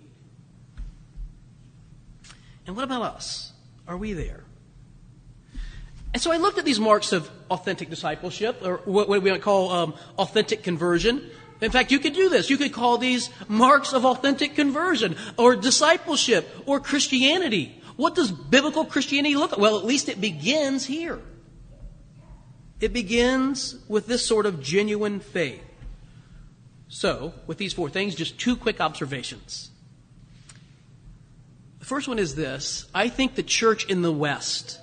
And 2.67 2.75
what 2.75 2.83
about 2.83 3.01
us? 3.01 3.53
Are 3.87 3.97
we 3.97 4.13
there? 4.13 4.43
And 6.13 6.21
so 6.21 6.31
I 6.31 6.37
looked 6.37 6.57
at 6.57 6.65
these 6.65 6.79
marks 6.79 7.13
of 7.13 7.29
authentic 7.49 7.89
discipleship, 7.89 8.61
or 8.63 8.77
what 8.85 9.09
we 9.09 9.19
might 9.19 9.41
call 9.41 9.71
um, 9.71 9.93
authentic 10.17 10.63
conversion. 10.63 11.29
In 11.61 11.71
fact, 11.71 11.91
you 11.91 11.99
could 11.99 12.13
do 12.13 12.29
this. 12.29 12.49
You 12.49 12.57
could 12.57 12.73
call 12.73 12.97
these 12.97 13.29
marks 13.47 13.93
of 13.93 14.05
authentic 14.05 14.55
conversion 14.55 15.15
or 15.37 15.55
discipleship 15.55 16.49
or 16.65 16.79
Christianity. 16.79 17.78
What 17.99 18.15
does 18.15 18.31
biblical 18.31 18.85
Christianity 18.85 19.35
look 19.35 19.51
like? 19.51 19.59
Well, 19.59 19.77
at 19.77 19.83
least 19.83 20.07
it 20.07 20.21
begins 20.21 20.85
here. 20.85 21.19
It 22.79 22.93
begins 22.93 23.75
with 23.89 24.07
this 24.07 24.25
sort 24.25 24.45
of 24.45 24.63
genuine 24.63 25.19
faith. 25.19 25.61
So, 26.87 27.33
with 27.45 27.57
these 27.57 27.73
four 27.73 27.89
things, 27.89 28.15
just 28.15 28.39
two 28.39 28.55
quick 28.55 28.79
observations. 28.79 29.71
The 31.79 31.85
first 31.85 32.07
one 32.07 32.19
is 32.19 32.35
this 32.35 32.87
I 32.95 33.09
think 33.09 33.35
the 33.35 33.43
church 33.43 33.83
in 33.87 34.01
the 34.01 34.13
West, 34.13 34.79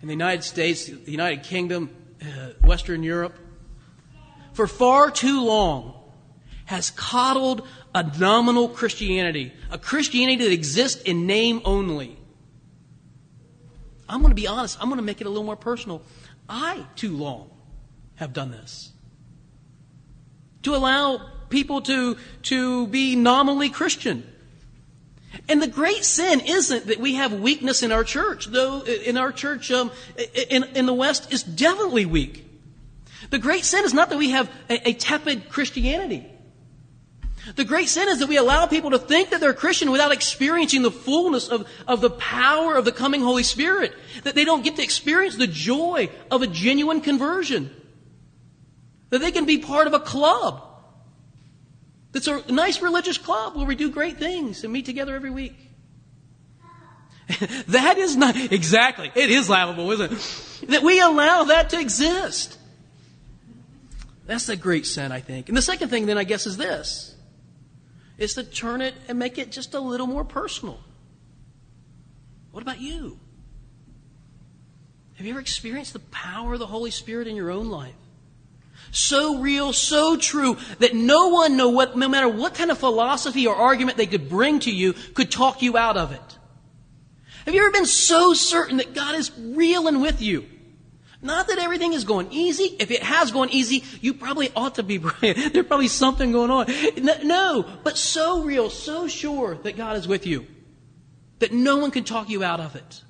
in 0.00 0.08
the 0.08 0.14
United 0.14 0.42
States, 0.42 0.86
the 0.86 1.12
United 1.12 1.42
Kingdom, 1.42 1.90
uh, 2.22 2.52
Western 2.62 3.02
Europe, 3.02 3.38
for 4.54 4.66
far 4.66 5.10
too 5.10 5.44
long, 5.44 6.00
has 6.64 6.92
coddled 6.92 7.68
a 7.94 8.02
nominal 8.18 8.70
Christianity, 8.70 9.52
a 9.70 9.76
Christianity 9.76 10.44
that 10.44 10.52
exists 10.52 11.02
in 11.02 11.26
name 11.26 11.60
only. 11.66 12.16
I'm 14.12 14.20
going 14.20 14.30
to 14.30 14.36
be 14.40 14.46
honest, 14.46 14.78
I'm 14.78 14.88
going 14.88 14.98
to 14.98 15.04
make 15.04 15.22
it 15.22 15.26
a 15.26 15.30
little 15.30 15.44
more 15.44 15.56
personal. 15.56 16.02
I, 16.46 16.84
too 16.96 17.16
long, 17.16 17.48
have 18.16 18.34
done 18.34 18.50
this. 18.50 18.92
To 20.64 20.74
allow 20.74 21.30
people 21.48 21.80
to, 21.82 22.18
to 22.42 22.86
be 22.88 23.16
nominally 23.16 23.70
Christian. 23.70 24.30
And 25.48 25.62
the 25.62 25.66
great 25.66 26.04
sin 26.04 26.40
isn't 26.40 26.88
that 26.88 27.00
we 27.00 27.14
have 27.14 27.32
weakness 27.32 27.82
in 27.82 27.90
our 27.90 28.04
church, 28.04 28.46
though 28.46 28.82
in 28.82 29.16
our 29.16 29.32
church 29.32 29.72
um, 29.72 29.90
in, 30.50 30.64
in 30.74 30.84
the 30.84 30.92
West 30.94 31.32
is 31.32 31.42
definitely 31.42 32.04
weak. 32.04 32.44
The 33.30 33.38
great 33.38 33.64
sin 33.64 33.84
is 33.84 33.94
not 33.94 34.10
that 34.10 34.18
we 34.18 34.30
have 34.30 34.50
a, 34.68 34.90
a 34.90 34.92
tepid 34.92 35.48
Christianity. 35.48 36.26
The 37.56 37.64
great 37.64 37.88
sin 37.88 38.08
is 38.08 38.20
that 38.20 38.28
we 38.28 38.36
allow 38.36 38.66
people 38.66 38.90
to 38.90 38.98
think 38.98 39.30
that 39.30 39.40
they're 39.40 39.52
Christian 39.52 39.90
without 39.90 40.12
experiencing 40.12 40.82
the 40.82 40.92
fullness 40.92 41.48
of, 41.48 41.68
of 41.88 42.00
the 42.00 42.10
power 42.10 42.76
of 42.76 42.84
the 42.84 42.92
coming 42.92 43.20
Holy 43.20 43.42
Spirit. 43.42 43.94
That 44.22 44.34
they 44.34 44.44
don't 44.44 44.62
get 44.62 44.76
to 44.76 44.82
experience 44.82 45.36
the 45.36 45.48
joy 45.48 46.08
of 46.30 46.42
a 46.42 46.46
genuine 46.46 47.00
conversion. 47.00 47.74
That 49.10 49.20
they 49.20 49.32
can 49.32 49.44
be 49.44 49.58
part 49.58 49.88
of 49.88 49.92
a 49.92 50.00
club. 50.00 50.62
That's 52.12 52.28
a 52.28 52.52
nice 52.52 52.80
religious 52.80 53.18
club 53.18 53.56
where 53.56 53.66
we 53.66 53.74
do 53.74 53.90
great 53.90 54.18
things 54.18 54.62
and 54.62 54.72
meet 54.72 54.84
together 54.84 55.16
every 55.16 55.30
week. 55.30 55.56
that 57.68 57.98
is 57.98 58.16
not, 58.16 58.36
exactly, 58.36 59.10
it 59.14 59.30
is 59.30 59.48
laughable, 59.48 59.90
isn't 59.92 60.12
it? 60.12 60.68
That 60.70 60.82
we 60.82 61.00
allow 61.00 61.44
that 61.44 61.70
to 61.70 61.80
exist. 61.80 62.58
That's 64.26 64.48
a 64.48 64.56
great 64.56 64.86
sin, 64.86 65.10
I 65.10 65.20
think. 65.20 65.48
And 65.48 65.56
the 65.56 65.62
second 65.62 65.88
thing 65.88 66.06
then, 66.06 66.18
I 66.18 66.24
guess, 66.24 66.46
is 66.46 66.56
this 66.56 67.11
is 68.22 68.34
to 68.34 68.44
turn 68.44 68.80
it 68.80 68.94
and 69.08 69.18
make 69.18 69.38
it 69.38 69.50
just 69.50 69.74
a 69.74 69.80
little 69.80 70.06
more 70.06 70.24
personal. 70.24 70.78
What 72.52 72.62
about 72.62 72.80
you? 72.80 73.18
Have 75.14 75.26
you 75.26 75.32
ever 75.32 75.40
experienced 75.40 75.92
the 75.92 75.98
power 75.98 76.54
of 76.54 76.58
the 76.58 76.66
Holy 76.66 76.90
Spirit 76.90 77.26
in 77.26 77.36
your 77.36 77.50
own 77.50 77.68
life? 77.68 77.94
So 78.90 79.38
real, 79.38 79.72
so 79.72 80.16
true 80.16 80.58
that 80.78 80.94
no 80.94 81.28
one, 81.28 81.56
no, 81.56 81.70
what, 81.70 81.96
no 81.96 82.08
matter 82.08 82.28
what 82.28 82.54
kind 82.54 82.70
of 82.70 82.78
philosophy 82.78 83.46
or 83.46 83.54
argument 83.54 83.96
they 83.96 84.06
could 84.06 84.28
bring 84.28 84.60
to 84.60 84.70
you, 84.70 84.92
could 85.14 85.30
talk 85.30 85.62
you 85.62 85.76
out 85.76 85.96
of 85.96 86.12
it. 86.12 86.38
Have 87.46 87.54
you 87.54 87.62
ever 87.62 87.72
been 87.72 87.86
so 87.86 88.34
certain 88.34 88.76
that 88.76 88.94
God 88.94 89.14
is 89.14 89.30
real 89.38 89.88
and 89.88 90.02
with 90.02 90.20
you? 90.20 90.46
Not 91.22 91.46
that 91.46 91.58
everything 91.58 91.92
is 91.92 92.02
going 92.02 92.32
easy. 92.32 92.76
If 92.80 92.90
it 92.90 93.02
has 93.04 93.30
gone 93.30 93.48
easy, 93.50 93.84
you 94.00 94.12
probably 94.12 94.50
ought 94.56 94.74
to 94.74 94.82
be 94.82 94.98
praying. 94.98 95.52
There's 95.52 95.66
probably 95.66 95.88
something 95.88 96.32
going 96.32 96.50
on. 96.50 96.66
No, 97.24 97.64
but 97.84 97.96
so 97.96 98.42
real, 98.42 98.68
so 98.70 99.06
sure 99.06 99.54
that 99.62 99.76
God 99.76 99.96
is 99.96 100.08
with 100.08 100.26
you 100.26 100.46
that 101.42 101.52
no 101.52 101.76
one 101.76 101.90
can 101.90 102.04
talk 102.04 102.30
you 102.30 102.44
out 102.44 102.60
of 102.60 102.76
it. 102.76 103.02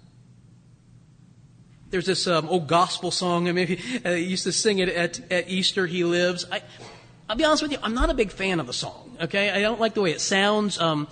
There's 1.90 2.06
this 2.06 2.26
um, 2.26 2.48
old 2.48 2.66
gospel 2.66 3.10
song, 3.10 3.46
I 3.46 3.52
maybe 3.52 3.78
uh, 4.06 4.10
used 4.12 4.44
to 4.44 4.52
sing 4.52 4.78
it 4.78 4.88
at, 4.88 5.20
at 5.30 5.50
Easter, 5.50 5.86
He 5.86 6.02
Lives. 6.04 6.46
I, 6.50 6.62
will 7.28 7.36
be 7.36 7.44
honest 7.44 7.62
with 7.62 7.72
you, 7.72 7.78
I'm 7.82 7.92
not 7.92 8.08
a 8.08 8.14
big 8.14 8.30
fan 8.30 8.58
of 8.58 8.66
the 8.66 8.72
song, 8.72 9.18
okay? 9.20 9.50
I 9.50 9.60
don't 9.60 9.78
like 9.78 9.92
the 9.92 10.00
way 10.00 10.12
it 10.12 10.20
sounds, 10.22 10.80
um, 10.80 11.08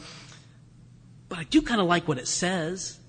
but 1.29 1.39
I 1.39 1.45
do 1.45 1.61
kind 1.61 1.79
of 1.79 1.87
like 1.87 2.09
what 2.09 2.17
it 2.17 2.27
says. 2.27 3.00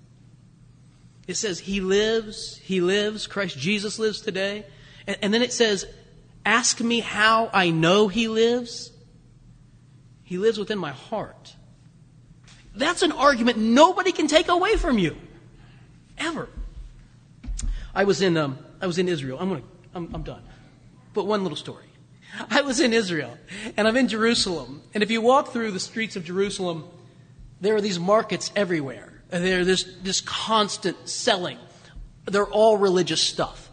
It 1.32 1.38
says, 1.38 1.60
He 1.60 1.80
lives, 1.80 2.58
He 2.58 2.82
lives, 2.82 3.26
Christ 3.26 3.58
Jesus 3.58 3.98
lives 3.98 4.20
today. 4.20 4.66
And, 5.08 5.18
and 5.22 5.34
then 5.34 5.42
it 5.42 5.54
says, 5.54 5.88
Ask 6.46 6.82
me 6.82 7.00
how 7.00 7.50
I 7.54 7.70
know 7.70 8.10
He 8.10 8.28
lives. 8.28 8.92
He 10.24 10.38
lives 10.38 10.60
within 10.60 10.78
my 10.78 10.92
heart. 10.92 11.56
That's 12.76 13.02
an 13.02 13.14
argument 13.14 13.58
nobody 13.58 14.12
can 14.12 14.28
take 14.28 14.50
away 14.50 14.76
from 14.76 15.00
you. 15.00 15.16
Ever. 16.18 16.50
I 17.96 18.04
was 18.04 18.22
in, 18.22 18.36
um, 18.36 18.60
I 18.82 18.88
was 18.88 18.98
in 18.98 19.08
Israel. 19.08 19.38
I'm, 19.40 19.48
gonna, 19.48 19.64
I'm, 19.96 20.14
I'm 20.14 20.24
done. 20.24 20.44
But 21.14 21.28
one 21.28 21.44
little 21.44 21.58
story. 21.58 21.86
I 22.50 22.60
was 22.62 22.82
in 22.82 22.92
Israel, 22.92 23.38
and 23.78 23.88
I'm 23.88 23.96
in 23.96 24.10
Jerusalem. 24.10 24.82
And 24.94 25.02
if 25.02 25.10
you 25.10 25.22
walk 25.22 25.54
through 25.54 25.72
the 25.72 25.80
streets 25.80 26.18
of 26.18 26.26
Jerusalem, 26.26 26.90
there 27.62 27.76
are 27.76 27.82
these 27.82 28.00
markets 28.00 28.52
everywhere. 28.54 29.21
They're 29.32 29.66
this, 29.66 29.86
this 30.04 30.22
constant 30.22 31.10
selling. 31.10 31.58
They're 32.26 32.48
all 32.48 32.78
religious 32.78 33.22
stuff. 33.22 33.70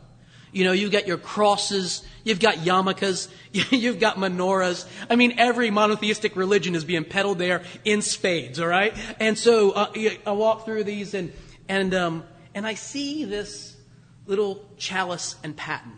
You 0.52 0.64
know, 0.64 0.72
you've 0.72 0.92
got 0.92 1.06
your 1.06 1.18
crosses, 1.18 2.02
you've 2.24 2.40
got 2.40 2.56
yarmulkes, 2.56 3.28
you've 3.52 4.00
got 4.00 4.16
menorahs. 4.16 4.86
I 5.10 5.16
mean, 5.16 5.34
every 5.36 5.70
monotheistic 5.70 6.36
religion 6.36 6.74
is 6.74 6.84
being 6.84 7.04
peddled 7.04 7.38
there 7.38 7.62
in 7.84 8.00
spades, 8.00 8.58
all 8.58 8.68
right? 8.68 8.96
And 9.20 9.36
so 9.36 9.72
uh, 9.72 9.92
I 10.26 10.32
walk 10.32 10.64
through 10.64 10.84
these 10.84 11.12
and, 11.12 11.32
and, 11.68 11.92
um, 11.92 12.24
and 12.54 12.66
I 12.66 12.74
see 12.74 13.24
this 13.24 13.76
little 14.26 14.64
chalice 14.78 15.36
and 15.42 15.56
paten. 15.56 15.92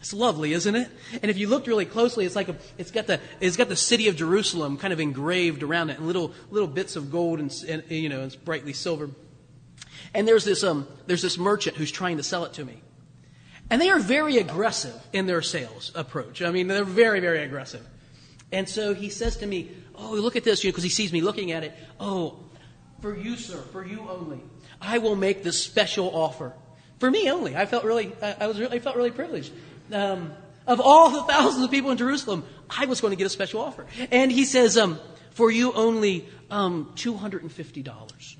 It's 0.00 0.14
lovely, 0.14 0.54
isn't 0.54 0.74
it? 0.74 0.88
And 1.22 1.30
if 1.30 1.36
you 1.36 1.46
look 1.46 1.66
really 1.66 1.84
closely, 1.84 2.24
it's 2.24 2.34
like 2.34 2.48
a, 2.48 2.56
it's 2.78 2.90
got 2.90 3.06
the 3.06 3.20
it's 3.38 3.58
got 3.58 3.68
the 3.68 3.76
city 3.76 4.08
of 4.08 4.16
Jerusalem 4.16 4.78
kind 4.78 4.94
of 4.94 5.00
engraved 5.00 5.62
around 5.62 5.90
it, 5.90 5.98
and 5.98 6.06
little 6.06 6.32
little 6.50 6.68
bits 6.68 6.96
of 6.96 7.10
gold 7.10 7.38
and, 7.38 7.52
and 7.68 7.84
you 7.90 8.08
know 8.08 8.22
it's 8.22 8.34
brightly 8.34 8.72
silver. 8.72 9.10
And 10.14 10.26
there's 10.26 10.44
this 10.44 10.64
um 10.64 10.88
there's 11.06 11.20
this 11.20 11.36
merchant 11.36 11.76
who's 11.76 11.90
trying 11.90 12.16
to 12.16 12.22
sell 12.22 12.46
it 12.46 12.54
to 12.54 12.64
me, 12.64 12.80
and 13.68 13.80
they 13.80 13.90
are 13.90 13.98
very 13.98 14.38
aggressive 14.38 14.94
in 15.12 15.26
their 15.26 15.42
sales 15.42 15.92
approach. 15.94 16.40
I 16.40 16.50
mean, 16.50 16.66
they're 16.66 16.82
very 16.82 17.20
very 17.20 17.42
aggressive. 17.42 17.86
And 18.50 18.66
so 18.66 18.94
he 18.94 19.10
says 19.10 19.36
to 19.36 19.46
me, 19.46 19.70
"Oh, 19.94 20.12
look 20.12 20.34
at 20.34 20.44
this," 20.44 20.64
you 20.64 20.68
know, 20.70 20.72
because 20.72 20.84
he 20.84 20.90
sees 20.90 21.12
me 21.12 21.20
looking 21.20 21.52
at 21.52 21.62
it. 21.62 21.74
Oh, 22.00 22.38
for 23.02 23.14
you, 23.14 23.36
sir, 23.36 23.58
for 23.70 23.86
you 23.86 24.08
only, 24.08 24.40
I 24.80 24.96
will 24.96 25.14
make 25.14 25.42
this 25.42 25.62
special 25.62 26.10
offer. 26.16 26.54
For 26.98 27.10
me 27.10 27.30
only. 27.30 27.56
I 27.56 27.64
felt 27.64 27.84
really, 27.84 28.12
I 28.20 28.46
was 28.46 28.60
really, 28.60 28.76
I 28.76 28.78
felt 28.78 28.94
really 28.94 29.10
privileged 29.10 29.52
um, 29.92 30.32
of 30.66 30.80
all 30.80 31.10
the 31.10 31.22
thousands 31.24 31.64
of 31.64 31.70
people 31.70 31.90
in 31.90 31.98
Jerusalem, 31.98 32.44
I 32.68 32.86
was 32.86 33.00
going 33.00 33.12
to 33.12 33.16
get 33.16 33.26
a 33.26 33.30
special 33.30 33.60
offer. 33.60 33.86
And 34.10 34.30
he 34.30 34.44
says, 34.44 34.78
um, 34.78 34.98
for 35.30 35.50
you 35.50 35.72
only 35.72 36.28
um, 36.50 36.92
$250. 36.96 38.36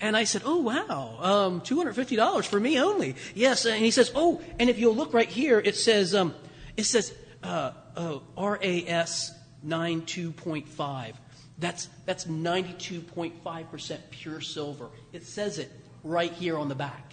And 0.00 0.16
I 0.16 0.24
said, 0.24 0.42
oh, 0.44 0.58
wow, 0.58 1.18
um, 1.20 1.60
$250 1.60 2.46
for 2.46 2.58
me 2.58 2.80
only. 2.80 3.14
Yes. 3.34 3.64
And 3.66 3.84
he 3.84 3.92
says, 3.92 4.10
oh, 4.14 4.40
and 4.58 4.68
if 4.68 4.78
you'll 4.78 4.96
look 4.96 5.14
right 5.14 5.28
here, 5.28 5.60
it 5.60 5.76
says, 5.76 6.14
um, 6.14 6.34
it 6.76 6.84
says 6.84 7.14
uh, 7.42 7.70
uh, 7.96 8.18
RAS 8.36 9.32
92.5. 9.64 11.14
That's, 11.58 11.88
that's 12.04 12.24
92.5% 12.24 13.98
pure 14.10 14.40
silver. 14.40 14.90
It 15.12 15.24
says 15.24 15.58
it 15.58 15.70
right 16.02 16.32
here 16.32 16.58
on 16.58 16.68
the 16.68 16.74
back. 16.74 17.11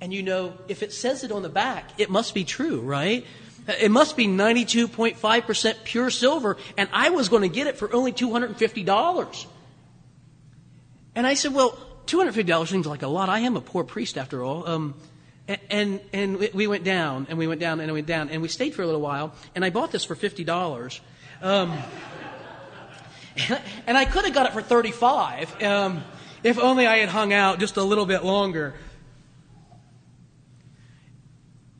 And 0.00 0.12
you 0.12 0.22
know, 0.22 0.54
if 0.68 0.82
it 0.82 0.92
says 0.92 1.24
it 1.24 1.32
on 1.32 1.42
the 1.42 1.48
back, 1.48 1.90
it 1.98 2.10
must 2.10 2.34
be 2.34 2.44
true, 2.44 2.80
right? 2.80 3.26
It 3.66 3.90
must 3.90 4.16
be 4.16 4.26
92.5% 4.26 5.84
pure 5.84 6.10
silver, 6.10 6.56
and 6.76 6.88
I 6.92 7.10
was 7.10 7.28
going 7.28 7.42
to 7.42 7.48
get 7.48 7.66
it 7.66 7.76
for 7.76 7.92
only 7.92 8.12
$250. 8.12 9.46
And 11.14 11.26
I 11.26 11.34
said, 11.34 11.52
well, 11.52 11.78
$250 12.06 12.68
seems 12.68 12.86
like 12.86 13.02
a 13.02 13.08
lot. 13.08 13.28
I 13.28 13.40
am 13.40 13.56
a 13.56 13.60
poor 13.60 13.84
priest 13.84 14.16
after 14.16 14.42
all. 14.42 14.66
Um, 14.66 14.94
and, 15.70 16.00
and 16.12 16.38
we 16.38 16.66
went 16.66 16.84
down, 16.84 17.26
and 17.28 17.38
we 17.38 17.46
went 17.46 17.60
down, 17.60 17.80
and 17.80 17.88
we 17.90 17.98
went 17.98 18.06
down, 18.06 18.30
and 18.30 18.40
we 18.40 18.48
stayed 18.48 18.74
for 18.74 18.82
a 18.82 18.86
little 18.86 19.00
while, 19.00 19.34
and 19.54 19.64
I 19.64 19.70
bought 19.70 19.92
this 19.92 20.04
for 20.04 20.14
$50. 20.14 21.00
Um, 21.42 21.76
and 23.86 23.98
I 23.98 24.04
could 24.04 24.24
have 24.24 24.34
got 24.34 24.46
it 24.46 24.52
for 24.52 24.62
35 24.62 25.62
um, 25.62 26.04
if 26.42 26.58
only 26.58 26.86
I 26.86 26.98
had 26.98 27.08
hung 27.08 27.32
out 27.32 27.58
just 27.58 27.76
a 27.76 27.82
little 27.82 28.06
bit 28.06 28.24
longer. 28.24 28.74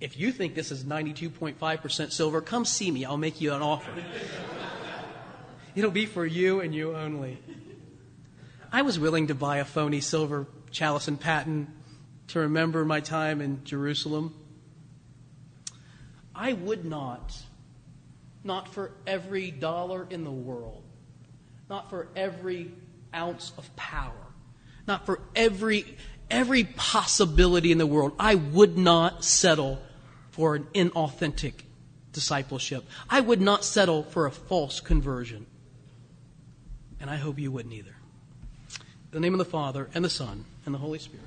If 0.00 0.18
you 0.18 0.30
think 0.30 0.54
this 0.54 0.70
is 0.70 0.84
92.5% 0.84 2.12
silver, 2.12 2.40
come 2.40 2.64
see 2.64 2.90
me. 2.90 3.04
I'll 3.04 3.16
make 3.16 3.40
you 3.40 3.52
an 3.52 3.62
offer. 3.62 3.90
It'll 5.74 5.90
be 5.90 6.06
for 6.06 6.24
you 6.24 6.60
and 6.60 6.74
you 6.74 6.96
only. 6.96 7.38
I 8.70 8.82
was 8.82 8.98
willing 8.98 9.28
to 9.28 9.34
buy 9.34 9.58
a 9.58 9.64
phony 9.64 10.00
silver 10.00 10.46
chalice 10.70 11.08
and 11.08 11.20
paten 11.20 11.72
to 12.28 12.40
remember 12.40 12.84
my 12.84 13.00
time 13.00 13.40
in 13.40 13.64
Jerusalem. 13.64 14.34
I 16.34 16.52
would 16.52 16.84
not, 16.84 17.36
not 18.44 18.72
for 18.72 18.92
every 19.06 19.50
dollar 19.50 20.06
in 20.08 20.22
the 20.24 20.30
world, 20.30 20.84
not 21.68 21.90
for 21.90 22.08
every 22.14 22.70
ounce 23.14 23.52
of 23.58 23.74
power, 23.74 24.26
not 24.86 25.06
for 25.06 25.20
every 25.34 25.96
every 26.30 26.64
possibility 26.64 27.72
in 27.72 27.78
the 27.78 27.86
world, 27.86 28.12
I 28.18 28.34
would 28.34 28.76
not 28.76 29.24
settle 29.24 29.80
for 30.38 30.54
an 30.54 30.68
inauthentic 30.72 31.64
discipleship. 32.12 32.84
I 33.10 33.18
would 33.18 33.40
not 33.40 33.64
settle 33.64 34.04
for 34.04 34.24
a 34.24 34.30
false 34.30 34.78
conversion. 34.78 35.46
And 37.00 37.10
I 37.10 37.16
hope 37.16 37.40
you 37.40 37.50
wouldn't 37.50 37.74
either. 37.74 37.96
In 38.76 39.10
the 39.10 39.18
name 39.18 39.34
of 39.34 39.38
the 39.38 39.44
Father, 39.44 39.90
and 39.94 40.04
the 40.04 40.08
Son, 40.08 40.44
and 40.64 40.72
the 40.72 40.78
Holy 40.78 41.00
Spirit. 41.00 41.26